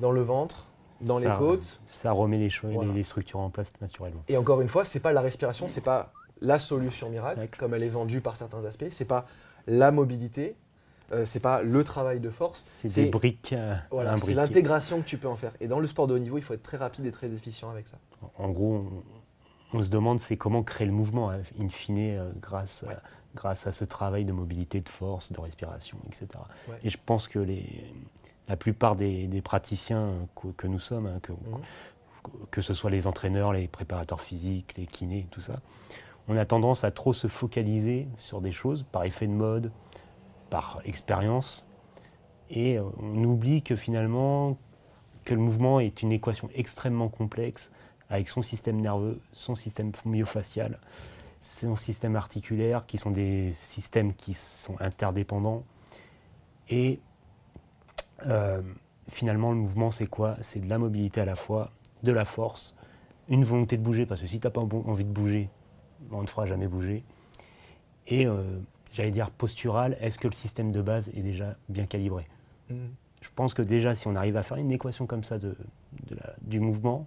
dans 0.00 0.12
le 0.12 0.20
ventre, 0.20 0.66
dans 1.00 1.18
les 1.18 1.32
côtes, 1.34 1.80
Ça 1.88 2.12
remet 2.12 2.38
les, 2.38 2.50
choses, 2.50 2.72
Voilà. 2.72 2.90
les, 2.90 2.98
les 2.98 3.02
structures 3.04 3.40
en 3.40 3.50
place 3.50 3.72
naturellement. 3.80 4.22
et 4.28 4.36
encore 4.36 4.60
une 4.60 4.68
fois, 4.68 4.84
c'est 4.84 5.00
pas 5.00 5.12
la 5.12 5.20
respiration, 5.22 5.68
c'est 5.68 5.80
pas 5.82 6.12
la 6.42 6.58
solution 6.58 7.08
miracle, 7.08 7.36
Miracle. 7.38 7.58
comme 7.58 7.74
elle 7.74 7.82
est 7.82 7.88
vendue 7.88 8.20
par 8.20 8.36
certains 8.36 8.64
aspects, 8.64 8.86
c'est 8.90 9.04
pas 9.06 9.26
la 9.66 9.90
mobilité, 9.90 10.54
euh, 11.12 11.24
c'est 11.24 11.40
pas 11.40 11.62
le 11.62 11.84
travail 11.84 12.20
de 12.20 12.30
force, 12.30 12.64
C'est 12.66 12.92
des 13.04 13.10
briques. 13.10 13.52
euh, 13.52 13.74
voilà, 13.90 14.16
c'est 14.18 14.34
l'intégration 14.34 15.00
que 15.00 15.06
tu 15.06 15.18
peux 15.18 15.28
en 15.28 15.36
faire. 15.36 15.52
Et 15.60 15.68
dans 15.68 15.78
le 15.80 15.86
sport 15.86 16.06
de 16.06 16.14
haut 16.14 16.18
niveau, 16.18 16.38
il 16.38 16.42
faut 16.42 16.54
être 16.54 16.62
très 16.62 16.76
rapide 16.76 17.06
et 17.06 17.12
très 17.12 17.28
efficient 17.32 17.70
avec 17.70 17.86
ça. 17.86 17.98
En 18.38 18.48
gros, 18.50 18.84
on, 19.72 19.78
on 19.78 19.82
se 19.82 19.88
demande 19.88 20.20
c'est 20.20 20.36
comment 20.36 20.62
créer 20.62 20.86
le 20.86 20.92
mouvement, 20.92 21.30
hein, 21.30 21.40
in 21.60 21.68
fine, 21.68 21.98
euh, 21.98 22.30
grâce, 22.40 22.84
Ouais. 22.88 22.94
grâce 23.34 23.66
à 23.66 23.72
ce 23.72 23.84
travail 23.84 24.24
de 24.24 24.32
mobilité, 24.32 24.80
de 24.80 24.88
force, 24.88 25.30
de 25.32 25.40
respiration, 25.40 25.98
etc. 26.08 26.26
Ouais. 26.68 26.76
Et 26.82 26.88
je 26.90 26.98
pense 27.04 27.28
que 27.28 27.38
les, 27.38 27.84
la 28.48 28.56
plupart 28.56 28.96
des, 28.96 29.26
des 29.26 29.42
praticiens 29.42 30.12
que, 30.40 30.48
que 30.56 30.66
nous 30.66 30.78
sommes, 30.80 31.06
hein, 31.06 31.18
que, 31.22 31.32
Mhm. 31.32 31.60
que 32.50 32.62
ce 32.62 32.74
soit 32.74 32.90
les 32.90 33.06
entraîneurs, 33.06 33.52
les 33.52 33.68
préparateurs 33.68 34.20
physiques, 34.20 34.74
les 34.76 34.86
kinés, 34.86 35.26
tout 35.30 35.40
ça, 35.40 35.60
on 36.28 36.36
a 36.36 36.44
tendance 36.44 36.82
à 36.82 36.90
trop 36.90 37.12
se 37.12 37.28
focaliser 37.28 38.08
sur 38.16 38.40
des 38.40 38.50
choses 38.50 38.82
par 38.90 39.04
effet 39.04 39.28
de 39.28 39.32
mode, 39.32 39.70
par 40.50 40.80
expérience, 40.84 41.66
et 42.50 42.78
euh, 42.78 42.84
on 42.98 43.24
oublie 43.24 43.62
que 43.62 43.76
finalement, 43.76 44.56
que 45.24 45.34
le 45.34 45.40
mouvement 45.40 45.80
est 45.80 46.02
une 46.02 46.12
équation 46.12 46.48
extrêmement 46.54 47.08
complexe 47.08 47.70
avec 48.08 48.28
son 48.28 48.42
système 48.42 48.80
nerveux, 48.80 49.20
son 49.32 49.56
système 49.56 49.92
myofacial, 50.04 50.78
son 51.40 51.76
système 51.76 52.16
articulaire, 52.16 52.86
qui 52.86 52.98
sont 52.98 53.10
des 53.10 53.52
systèmes 53.52 54.14
qui 54.14 54.34
sont 54.34 54.80
interdépendants. 54.80 55.64
Et 56.68 57.00
euh, 58.26 58.62
finalement, 59.08 59.50
le 59.50 59.56
mouvement, 59.56 59.90
c'est 59.90 60.06
quoi? 60.06 60.36
C'est 60.42 60.60
de 60.60 60.68
la 60.68 60.78
mobilité 60.78 61.20
à 61.20 61.24
la 61.24 61.36
fois, 61.36 61.72
de 62.02 62.12
la 62.12 62.24
force, 62.24 62.76
une 63.28 63.42
volonté 63.42 63.76
de 63.76 63.82
bouger, 63.82 64.06
parce 64.06 64.20
que 64.20 64.28
si 64.28 64.38
tu 64.38 64.46
n'as 64.46 64.52
pas 64.52 64.60
envie 64.60 65.04
de 65.04 65.10
bouger, 65.12 65.48
on 66.12 66.22
ne 66.22 66.26
fera 66.28 66.46
jamais 66.46 66.68
bouger. 66.68 67.02
Et 68.06 68.26
euh, 68.26 68.60
j'allais 68.96 69.10
dire 69.10 69.30
postural, 69.30 69.96
est-ce 70.00 70.18
que 70.18 70.26
le 70.26 70.32
système 70.32 70.72
de 70.72 70.80
base 70.80 71.10
est 71.10 71.20
déjà 71.22 71.54
bien 71.68 71.84
calibré? 71.86 72.26
Je 72.70 72.74
je 73.22 73.28
pense 73.34 73.54
que 73.54 73.62
déjà, 73.62 73.94
si 73.94 74.06
on 74.06 74.14
arrive 74.14 74.36
à 74.36 74.42
faire 74.42 74.56
une 74.56 74.70
équation 74.70 75.06
comme 75.06 75.24
ça 75.24 75.38
de, 75.38 75.54
de 76.08 76.14
la- 76.14 76.34
du 76.42 76.60
mouvement, 76.60 77.06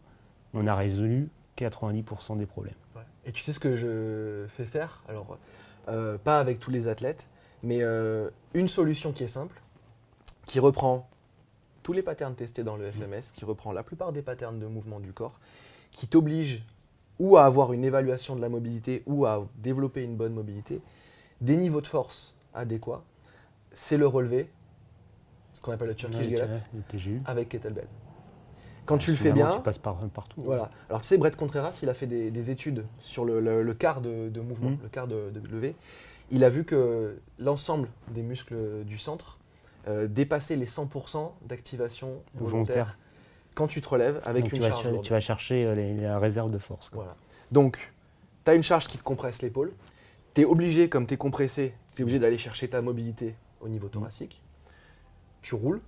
on 0.54 0.68
a 0.68 0.76
résolu 0.76 1.30
90% 1.58 2.38
des 2.38 2.46
problèmes. 2.46 2.74
Ouais. 2.96 3.02
Et 3.26 3.32
tu 3.32 3.42
sais 3.42 3.54
ce 3.54 3.60
que 3.60 3.76
je 3.76 4.46
fais 4.50 4.66
faire? 4.66 5.02
Alors, 5.08 5.38
euh, 5.88 6.18
pas 6.18 6.40
avec 6.40 6.60
tous 6.60 6.72
les 6.72 6.88
athlètes, 6.88 7.28
mais 7.64 7.80
euh, 7.82 8.30
une 8.54 8.68
solution 8.68 9.12
qui 9.14 9.24
est 9.24 9.28
simple, 9.30 9.62
qui 10.46 10.60
reprend 10.60 11.10
tous 11.84 11.94
les 11.94 12.04
patterns 12.04 12.36
testés 12.36 12.64
dans 12.64 12.76
le 12.76 12.92
FMS, 12.92 13.32
qui 13.34 13.46
reprend 13.46 13.72
la 13.72 13.84
plupart 13.84 14.12
des 14.12 14.22
patterns 14.22 14.60
de 14.60 14.68
mouvement 14.68 15.00
du 15.00 15.14
corps, 15.14 15.40
qui 15.92 16.08
t'oblige 16.08 16.64
ou 17.18 17.38
à 17.38 17.46
avoir 17.46 17.72
une 17.74 17.84
évaluation 17.86 18.36
de 18.36 18.42
la 18.42 18.50
mobilité 18.50 19.04
ou 19.06 19.26
à 19.26 19.48
développer 19.58 20.04
une 20.04 20.16
bonne 20.16 20.34
mobilité, 20.34 20.82
des 21.42 21.56
niveaux 21.58 21.82
de 21.82 21.88
force 21.88 22.36
adéquats, 22.54 23.04
c'est 23.74 23.98
le 23.98 24.08
relevé, 24.08 24.50
ce 25.54 25.62
qu'on 25.62 25.72
appelle 25.72 25.88
le 25.90 25.96
Turkish 25.96 26.28
Ouais, 26.28 26.48
le 26.74 27.20
avec 27.26 27.50
kettlebell. 27.50 27.88
Quand 28.86 28.98
tu 28.98 29.12
le 29.12 29.18
fais 29.18 29.32
bien, 29.32 29.50
Tu 29.52 29.62
passes 29.62 29.78
par, 29.78 29.98
partout. 30.08 30.42
voilà. 30.42 30.72
Alors 30.90 31.02
tu 31.02 31.08
sais, 31.08 31.18
Brett 31.18 31.36
Contreras, 31.36 31.78
il 31.84 31.90
a 31.90 31.94
fait 31.94 32.08
des, 32.08 32.32
des 32.32 32.50
études 32.50 32.86
sur 33.00 33.24
le, 33.24 33.40
le- 33.40 33.62
le 33.62 33.74
quart 33.76 34.02
de, 34.02 34.30
de 34.30 34.42
mouvement, 34.42 34.72
le 34.82 34.90
quart 34.90 35.08
de, 35.08 35.30
de 35.30 35.48
levée. 35.48 35.76
Il 36.32 36.44
a 36.44 36.50
vu 36.50 36.64
que 36.64 37.20
l'ensemble 37.38 37.90
des 38.10 38.24
muscles 38.24 38.84
du 38.86 38.98
centre 38.98 39.38
euh, 39.88 40.08
dépassait 40.08 40.56
les 40.56 40.66
100% 40.66 41.32
d'activation 41.48 42.22
volontaire 42.36 42.50
Volontaire. 42.76 42.98
quand 43.56 43.68
tu 43.68 43.80
te 43.82 43.90
relèves 43.90 44.22
avec 44.26 44.44
Donc, 44.46 44.54
une 44.54 44.60
tu, 44.60 44.64
vas, 44.64 44.70
charge 44.72 44.88
lourde. 44.90 45.06
tu 45.06 45.14
vas 45.14 45.20
chercher 45.20 45.66
euh, 45.66 45.76
les- 45.76 45.96
la 45.96 46.18
réserve 46.18 46.50
de 46.52 46.58
force. 46.58 46.90
quoi. 46.90 47.04
Voilà. 47.04 47.16
Donc, 47.52 47.92
tu 48.44 48.52
as 48.52 48.56
une 48.56 48.64
charge 48.64 48.88
qui 48.88 48.98
te 48.98 49.04
compresse 49.04 49.42
l'épaule. 49.44 49.72
Tu 50.34 50.42
es 50.42 50.46
obligé, 50.46 50.90
comme 50.90 51.08
tu 51.08 51.16
es 51.16 51.18
compressé, 51.18 51.74
tu 51.94 52.02
es 52.02 52.04
obligé 52.04 52.20
d'aller 52.20 52.38
chercher 52.38 52.70
ta 52.70 52.82
mobilité 52.82 53.36
au 53.62 53.68
niveau 53.68 53.88
thoracique. 53.88 54.42
Tu 55.42 55.56
roules, 55.56 55.82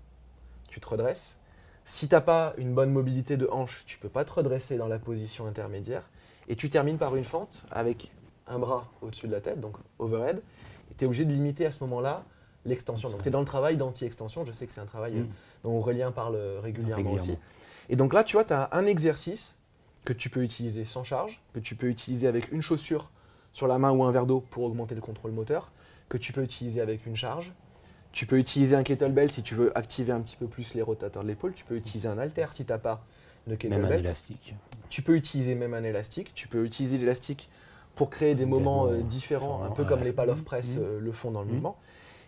tu 0.70 0.80
te 0.80 0.88
redresses. 0.88 1.38
Si 1.86 2.08
tu 2.08 2.16
n'as 2.16 2.22
pas 2.22 2.54
une 2.58 2.74
bonne 2.74 2.92
mobilité 2.92 3.38
de 3.38 3.48
hanche, 3.52 3.84
tu 3.86 3.98
peux 3.98 4.10
pas 4.10 4.24
te 4.26 4.32
redresser 4.34 4.78
dans 4.78 4.88
la 4.88 5.00
position 5.00 5.46
intermédiaire. 5.46 6.10
Et 6.48 6.56
tu 6.56 6.70
termines 6.70 6.98
par 6.98 7.16
une 7.16 7.24
fente 7.24 7.66
avec 7.72 8.12
un 8.48 8.60
bras 8.60 8.90
au-dessus 9.02 9.28
de 9.28 9.32
la 9.32 9.42
tête, 9.42 9.60
donc 9.60 9.76
overhead. 10.00 10.42
Et 10.92 10.96
tu 10.96 11.04
es 11.04 11.08
obligé 11.08 11.26
de 11.26 11.32
limiter 11.32 11.66
à 11.66 11.72
ce 11.72 11.84
moment-là 11.84 12.24
l'extension. 12.66 13.10
Donc 13.10 13.22
tu 13.22 13.28
es 13.28 13.32
dans 13.32 13.40
le 13.40 13.46
travail 13.46 13.78
d'anti-extension. 13.78 14.46
Je 14.46 14.52
sais 14.52 14.66
que 14.66 14.72
c'est 14.72 14.82
un 14.82 14.86
travail 14.86 15.18
euh, 15.18 15.24
Mm. 15.24 15.30
dont 15.64 15.78
Aurélien 15.78 16.12
parle 16.12 16.36
euh, 16.36 16.60
régulièrement, 16.62 17.12
aussi. 17.12 17.32
Régulièrement. 17.32 17.46
Et 17.90 17.96
donc 17.96 18.14
là, 18.14 18.24
tu 18.24 18.36
vois, 18.36 18.46
tu 18.46 18.54
as 18.54 18.70
un 18.72 18.86
exercice 18.86 19.56
que 20.06 20.14
tu 20.14 20.30
peux 20.30 20.44
utiliser 20.44 20.86
sans 20.86 21.04
charge, 21.04 21.42
que 21.54 21.60
tu 21.60 21.76
peux 21.76 21.88
utiliser 21.88 22.28
avec 22.28 22.52
une 22.52 22.62
chaussure 22.62 23.12
sur 23.54 23.68
la 23.68 23.78
main 23.78 23.92
ou 23.92 24.04
un 24.04 24.12
verre 24.12 24.26
d'eau 24.26 24.40
pour 24.40 24.64
augmenter 24.64 24.96
le 24.96 25.02
contrôle 25.02 25.32
moteur, 25.32 25.72
que 26.10 26.18
tu 26.18 26.34
peux 26.34 26.44
utiliser 26.44 26.82
avec 26.82 27.06
une 27.06 27.16
charge. 27.16 27.54
Tu 28.12 28.26
peux 28.26 28.38
utiliser 28.38 28.76
un 28.76 28.84
kettlebell 28.84 29.32
si 29.32 29.42
tu 29.44 29.56
veux 29.56 29.76
activer 29.78 30.12
un 30.12 30.20
petit 30.22 30.36
peu 30.36 30.48
plus 30.48 30.74
les 30.74 30.82
rotateurs 30.82 31.24
de 31.24 31.28
l'épaule. 31.30 31.54
Tu 31.54 31.64
peux 31.64 31.76
utiliser 31.76 32.10
un 32.10 32.18
halter 32.18 32.48
si 32.52 32.66
tu 32.66 32.72
n'as 32.72 32.78
pas 32.78 33.06
de 33.48 33.52
Même 33.52 33.56
un 33.56 33.58
kettlebell. 33.58 34.00
élastique. 34.02 34.56
Tu 34.90 35.02
peux 35.02 35.16
utiliser 35.16 35.56
même 35.56 35.74
un 35.74 35.84
élastique. 35.84 36.34
Tu 36.34 36.48
peux 36.50 36.66
utiliser 36.66 36.98
l'élastique 36.98 37.50
pour 37.96 38.10
créer 38.10 38.36
des 38.36 38.46
moments 38.46 38.88
euh, 38.88 39.02
différents, 39.02 39.64
un 39.64 39.72
peu 39.72 39.86
comme 39.86 40.04
les 40.04 40.12
pal 40.12 40.30
of 40.30 40.44
press 40.44 40.76
Mhm. 40.76 40.84
euh, 40.84 41.00
le 41.00 41.12
font 41.14 41.32
dans 41.32 41.42
le 41.42 41.48
Mhm. 41.48 41.54
mouvement. 41.54 41.78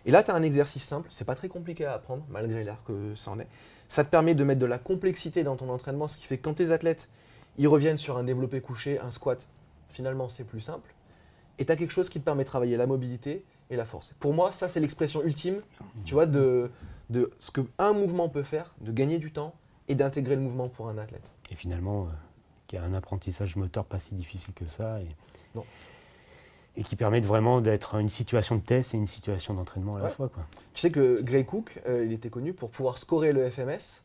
Et 0.06 0.10
là, 0.10 0.22
tu 0.22 0.30
as 0.30 0.34
un 0.34 0.42
exercice 0.42 0.84
simple, 0.84 1.08
c'est 1.10 1.24
pas 1.24 1.34
très 1.34 1.48
compliqué 1.48 1.84
à 1.86 1.94
apprendre, 1.94 2.24
malgré 2.28 2.62
l'air 2.64 2.78
que 2.86 3.14
ça 3.14 3.30
en 3.30 3.38
est. 3.40 3.48
Ça 3.88 4.04
te 4.04 4.10
permet 4.10 4.34
de 4.34 4.44
mettre 4.44 4.60
de 4.60 4.66
la 4.66 4.78
complexité 4.78 5.44
dans 5.44 5.56
ton 5.56 5.68
entraînement, 5.70 6.08
ce 6.08 6.16
qui 6.18 6.24
fait 6.26 6.36
que 6.38 6.42
quand 6.42 6.54
tes 6.54 6.72
athlètes 6.72 7.08
ils 7.58 7.68
reviennent 7.68 7.96
sur 7.96 8.16
un 8.18 8.24
développé 8.24 8.60
couché, 8.60 8.98
un 9.00 9.10
squat, 9.10 9.46
finalement 9.90 10.28
c'est 10.28 10.44
plus 10.44 10.60
simple. 10.60 10.93
Et 11.58 11.64
tu 11.64 11.72
as 11.72 11.76
quelque 11.76 11.92
chose 11.92 12.08
qui 12.08 12.18
te 12.20 12.24
permet 12.24 12.42
de 12.44 12.48
travailler 12.48 12.76
la 12.76 12.86
mobilité 12.86 13.44
et 13.70 13.76
la 13.76 13.84
force. 13.84 14.12
Pour 14.20 14.34
moi, 14.34 14.52
ça 14.52 14.68
c'est 14.68 14.80
l'expression 14.80 15.22
ultime, 15.22 15.62
tu 16.04 16.14
vois, 16.14 16.26
de, 16.26 16.70
de 17.10 17.30
ce 17.38 17.50
qu'un 17.50 17.92
mouvement 17.92 18.28
peut 18.28 18.42
faire, 18.42 18.74
de 18.80 18.92
gagner 18.92 19.18
du 19.18 19.30
temps 19.32 19.54
et 19.88 19.94
d'intégrer 19.94 20.34
le 20.36 20.42
mouvement 20.42 20.68
pour 20.68 20.88
un 20.88 20.98
athlète. 20.98 21.32
Et 21.50 21.54
finalement, 21.54 22.02
euh, 22.04 22.06
qui 22.66 22.76
a 22.76 22.82
un 22.82 22.94
apprentissage 22.94 23.56
moteur 23.56 23.84
pas 23.84 23.98
si 23.98 24.14
difficile 24.14 24.54
que 24.54 24.66
ça. 24.66 25.00
Et, 25.00 25.06
Non. 25.54 25.64
et 26.76 26.82
qui 26.82 26.96
permet 26.96 27.20
de 27.20 27.26
vraiment 27.26 27.60
d'être 27.60 27.94
une 27.96 28.08
situation 28.10 28.56
de 28.56 28.62
test 28.62 28.94
et 28.94 28.96
une 28.96 29.06
situation 29.06 29.54
d'entraînement 29.54 29.94
à 29.96 30.00
la 30.00 30.08
fois. 30.10 30.28
Quoi. 30.28 30.44
Tu 30.72 30.80
sais 30.80 30.90
que 30.90 31.20
Gray 31.22 31.44
Cook, 31.44 31.80
euh, 31.86 32.04
il 32.04 32.12
était 32.12 32.30
connu 32.30 32.52
pour 32.52 32.70
pouvoir 32.70 32.98
scorer 32.98 33.32
le 33.32 33.48
FMS 33.48 34.02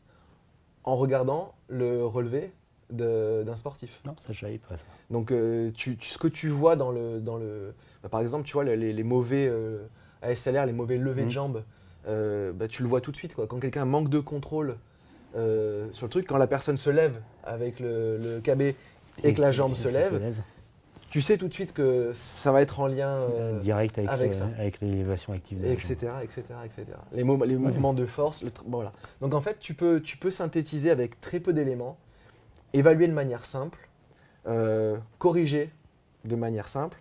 en 0.84 0.94
regardant 0.96 1.54
le 1.68 2.04
relevé 2.06 2.52
d'un 2.90 3.56
sportif. 3.56 4.00
Non, 4.04 4.14
ça, 4.20 4.32
je 4.32 4.40
savais 4.40 4.58
pas 4.58 4.76
ça. 4.76 4.82
Donc, 5.10 5.30
euh, 5.32 5.70
tu- 5.74 5.96
tu- 5.96 6.10
ce 6.10 6.18
que 6.18 6.28
tu 6.28 6.48
vois 6.48 6.76
dans 6.76 6.90
le. 6.90 7.20
Dans 7.20 7.36
le 7.36 7.74
bah, 8.02 8.08
par 8.08 8.20
exemple, 8.20 8.44
tu 8.44 8.52
vois, 8.54 8.64
les, 8.64 8.92
les 8.92 9.02
mauvais 9.04 9.46
euh, 9.48 9.78
ASLR, 10.22 10.66
les 10.66 10.72
mauvais 10.72 10.96
levées 10.96 11.22
de 11.22 11.26
Mhm. 11.26 11.30
jambes, 11.32 11.62
euh, 12.08 12.52
bah, 12.52 12.66
tu 12.68 12.82
le 12.82 12.88
vois 12.88 13.00
tout 13.00 13.10
de 13.12 13.16
suite. 13.16 13.34
Quoi. 13.34 13.46
Quand 13.46 13.60
quelqu'un 13.60 13.84
manque 13.84 14.08
de 14.08 14.18
contrôle 14.20 14.76
sur 15.34 16.06
le 16.06 16.10
truc, 16.10 16.26
quand 16.26 16.38
la 16.38 16.46
personne 16.46 16.76
se 16.76 16.90
lève 16.90 17.20
avec 17.44 17.78
le, 17.80 18.18
le 18.18 18.40
KB 18.40 18.74
et 19.22 19.34
que 19.34 19.40
la 19.40 19.50
jambe 19.52 19.74
se 19.74 19.88
lève, 19.88 20.20
tu 21.10 21.20
sais 21.20 21.36
tout 21.38 21.48
de 21.48 21.52
suite 21.52 21.72
que 21.72 22.10
ça 22.14 22.52
va 22.52 22.62
être 22.62 22.80
en 22.80 22.86
lien. 22.86 23.20
direct 23.60 23.98
avec, 23.98 24.10
avec 24.10 24.34
ça. 24.34 24.48
avec 24.58 24.80
l'élévation 24.80 25.32
active 25.32 25.60
de 25.60 25.66
etc., 25.66 25.94
etc., 26.22 26.42
etc. 26.64 26.84
Les, 27.12 27.22
mou- 27.24 27.42
les 27.44 27.56
mouvements 27.56 27.94
de 27.94 28.06
force, 28.06 28.42
le 28.42 28.50
tr- 28.50 28.62
bon, 28.64 28.78
voilà. 28.78 28.92
Donc 29.20 29.34
en 29.34 29.40
fait, 29.40 29.58
tu 29.60 29.74
peux, 29.74 30.00
tu 30.00 30.16
peux 30.16 30.30
synthétiser 30.30 30.90
avec 30.90 31.20
très 31.20 31.38
peu 31.40 31.52
d'éléments, 31.52 31.96
évaluer 32.72 33.08
de 33.08 33.12
manière 33.12 33.44
simple, 33.44 33.88
euh, 34.46 34.96
corriger 35.18 35.72
de 36.24 36.36
manière 36.36 36.68
simple, 36.68 37.00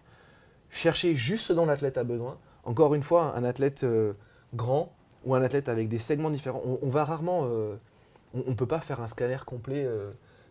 chercher 0.70 1.16
juste 1.16 1.46
ce 1.46 1.54
dont 1.54 1.66
l'athlète 1.66 1.98
a 1.98 2.04
besoin. 2.04 2.38
Encore 2.64 2.96
une 2.96 3.04
fois, 3.04 3.34
un 3.36 3.44
athlète 3.44 3.84
euh, 3.84 4.14
grand 4.54 4.92
ou 5.26 5.36
un 5.36 5.42
athlète 5.42 5.70
avec 5.70 5.90
des 5.90 6.00
segments 6.00 6.30
différents, 6.30 6.62
on, 6.66 6.80
on 6.82 6.90
va 6.90 7.04
rarement, 7.04 7.42
euh, 7.46 7.76
on 8.34 8.50
ne 8.50 8.56
peut 8.56 8.66
pas 8.68 8.80
faire 8.80 9.02
un 9.02 9.08
scanner 9.08 9.38
complet 9.46 9.88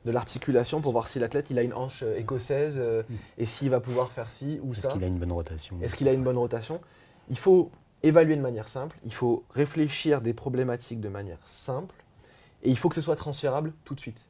de 0.04 0.10
l'articulation 0.12 0.80
pour 0.80 0.92
voir 0.92 1.08
si 1.08 1.18
l'athlète 1.18 1.50
il 1.50 1.58
a 1.58 1.62
une 1.62 1.74
hanche 1.74 2.02
écossaise 2.16 2.76
euh, 2.78 3.02
et 3.36 3.46
s'il 3.46 3.70
va 3.70 3.80
pouvoir 3.80 4.10
faire 4.10 4.30
ci 4.30 4.60
ou 4.62 4.72
Est-ce 4.72 4.82
ça. 4.82 4.92
qu'il 4.92 5.04
a 5.04 5.06
une 5.06 5.18
bonne 5.18 5.32
rotation? 5.32 5.76
Est-ce 5.82 5.96
qu'il 5.96 6.08
a 6.08 6.12
une 6.12 6.22
bonne 6.22 6.38
rotation? 6.38 6.80
Il 7.30 7.38
faut 7.38 7.70
évaluer 8.02 8.36
de 8.36 8.40
manière 8.42 8.68
simple, 8.68 8.96
il 9.04 9.12
faut 9.12 9.44
réfléchir 9.50 10.20
des 10.20 10.32
problématiques 10.34 11.00
de 11.00 11.08
manière 11.08 11.40
simple, 11.46 11.94
et 12.62 12.70
il 12.70 12.78
faut 12.78 12.88
que 12.88 12.94
ce 12.94 13.00
soit 13.00 13.16
transférable 13.16 13.72
tout 13.84 13.94
de 13.94 14.00
suite. 14.00 14.26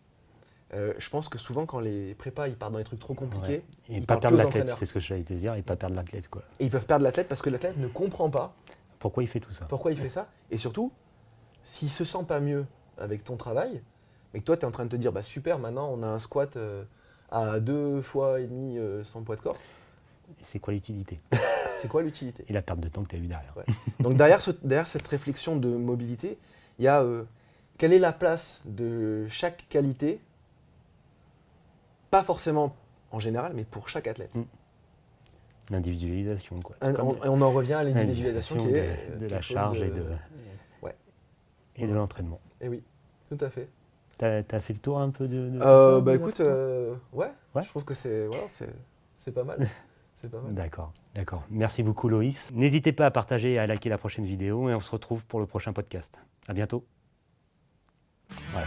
Euh, 0.75 0.93
je 0.99 1.09
pense 1.09 1.29
que 1.31 1.39
souvent, 1.39 1.65
quand 1.65 1.81
les 1.81 2.15
prépas 2.15 2.47
ils 2.49 2.55
partent 2.55 2.73
dans 2.73 2.79
des 2.79 2.85
trucs 2.85 3.01
trop 3.01 3.15
compliqués, 3.15 3.63
Et 3.89 3.97
ils 3.97 4.07
pas 4.07 4.19
perdre 4.19 4.37
l'athlète, 4.37 4.71
c'est 4.79 4.85
ce 4.85 4.93
que 4.93 5.01
j'allais 5.01 5.23
te 5.23 5.33
dire, 5.33 5.55
et 5.55 5.63
pas 5.63 5.77
perdre 5.77 5.97
l'athlète. 5.97 6.29
quoi. 6.29 6.43
et 6.61 6.65
ils 6.67 6.71
peuvent 6.71 6.85
perdre 6.87 7.05
l'athlète 7.05 7.27
parce 7.29 7.41
que 7.41 7.49
l'athlète 7.49 7.79
ne 7.79 7.89
comprend 7.89 8.29
pas 8.29 8.55
Pourquoi 8.99 9.23
il 9.23 9.29
fait 9.29 9.41
tout 9.41 9.53
ça 9.53 9.65
pourquoi 9.67 9.93
il 9.93 9.99
fait 9.99 10.11
ça, 10.11 10.29
et 10.51 10.59
surtout, 10.59 10.93
s'il 11.65 11.89
se 11.91 12.05
sent 12.05 12.25
pas 12.29 12.41
mieux 12.41 12.67
avec 12.99 13.25
ton 13.25 13.37
travail, 13.37 13.81
mais 14.35 14.41
que 14.41 14.45
toi 14.45 14.57
tu 14.59 14.63
es 14.63 14.65
en 14.67 14.71
train 14.71 14.85
de 14.85 14.91
te 14.91 14.97
dire, 14.97 15.11
bah 15.13 15.23
super, 15.23 15.59
maintenant 15.59 15.89
on 15.91 16.03
a 16.03 16.07
un 16.07 16.19
squat 16.19 16.57
euh, 16.59 16.85
à 17.31 17.61
deux 17.61 18.03
fois 18.03 18.41
et 18.41 18.47
demi 18.47 18.77
euh, 18.79 19.03
sans 19.05 19.23
poids 19.23 19.37
de 19.37 19.41
corps, 19.41 19.57
C'est 20.43 20.59
quoi 20.59 20.75
l'utilité 20.75 21.19
c'est 21.71 21.89
quoi 21.89 22.03
l'utilité 22.03 22.45
Et 22.49 22.53
la 22.53 22.61
perte 22.61 22.81
de 22.81 22.89
temps 22.89 23.03
que 23.05 23.09
tu 23.09 23.17
as 23.17 23.19
eu 23.21 23.27
derrière. 23.27 23.55
Ouais. 23.57 23.65
Donc 24.01 24.17
derrière, 24.19 24.43
ce- 24.43 24.51
derrière 24.63 24.87
cette 24.87 25.09
réflexion 25.09 25.57
de 25.57 25.69
mobilité, 25.69 26.37
il 26.79 26.85
y 26.85 26.89
a 26.89 27.01
euh, 27.03 27.25
quelle 27.79 27.93
est 27.95 27.99
la 27.99 28.13
place 28.13 28.63
de 28.67 29.27
chaque 29.29 29.67
qualité, 29.71 30.21
pas 32.11 32.23
forcément 32.23 32.75
en 33.11 33.19
général, 33.21 33.53
mais 33.55 33.65
pour 33.65 33.89
chaque 33.89 34.07
athlète. 34.07 34.35
Mm. 34.35 34.43
L'individualisation. 35.71 36.61
quoi. 36.61 36.77
Un- 36.81 36.95
on, 36.97 37.17
on 37.23 37.43
en 37.43 37.51
revient 37.53 37.75
à 37.75 37.85
l'individualisation 37.85 38.57
qui 38.57 38.67
de, 38.69 38.77
est 38.77 38.89
euh, 39.11 39.17
de 39.19 39.27
la 39.27 39.41
charge 39.41 39.81
et 39.83 39.89
de, 39.91 40.05
Ouais. 40.83 40.95
et 41.77 41.87
de 41.87 41.93
l'entraînement. 41.93 42.41
Eh 42.61 42.69
oui, 42.69 42.83
tout 43.29 43.37
à 43.45 43.51
fait. 43.51 43.69
T'as 44.17 44.39
as 44.51 44.61
fait 44.61 44.73
le 44.73 44.79
tour 44.81 44.99
un 44.99 45.11
peu 45.11 45.29
de, 45.29 45.51
de 45.51 45.61
Euh, 45.61 45.97
ça, 45.99 46.01
bah 46.01 46.15
écoute, 46.15 46.41
euh, 46.41 46.95
ouais, 47.13 47.31
Ouais. 47.55 47.63
je 47.63 47.69
trouve 47.69 47.85
que 47.85 47.95
voilà. 48.27 48.45
C'est 49.15 49.33
pas 49.33 49.45
mal. 49.45 49.69
D'accord, 50.51 50.93
d'accord. 51.15 51.45
Merci 51.51 51.85
beaucoup 51.85 52.09
Loïs. 52.09 52.51
N'hésitez 52.53 52.93
pas 52.93 53.07
à 53.07 53.11
partager 53.13 53.53
et 53.53 53.59
à 53.61 53.67
liker 53.69 53.89
la 53.89 53.99
prochaine 53.99 54.25
vidéo 54.25 54.69
et 54.69 54.75
on 54.75 54.81
se 54.81 54.91
retrouve 54.91 55.25
pour 55.27 55.39
le 55.39 55.47
prochain 55.47 55.73
podcast. 55.73 56.19
À 56.49 56.55
bientôt. 56.55 56.85
Voilà, 58.53 58.67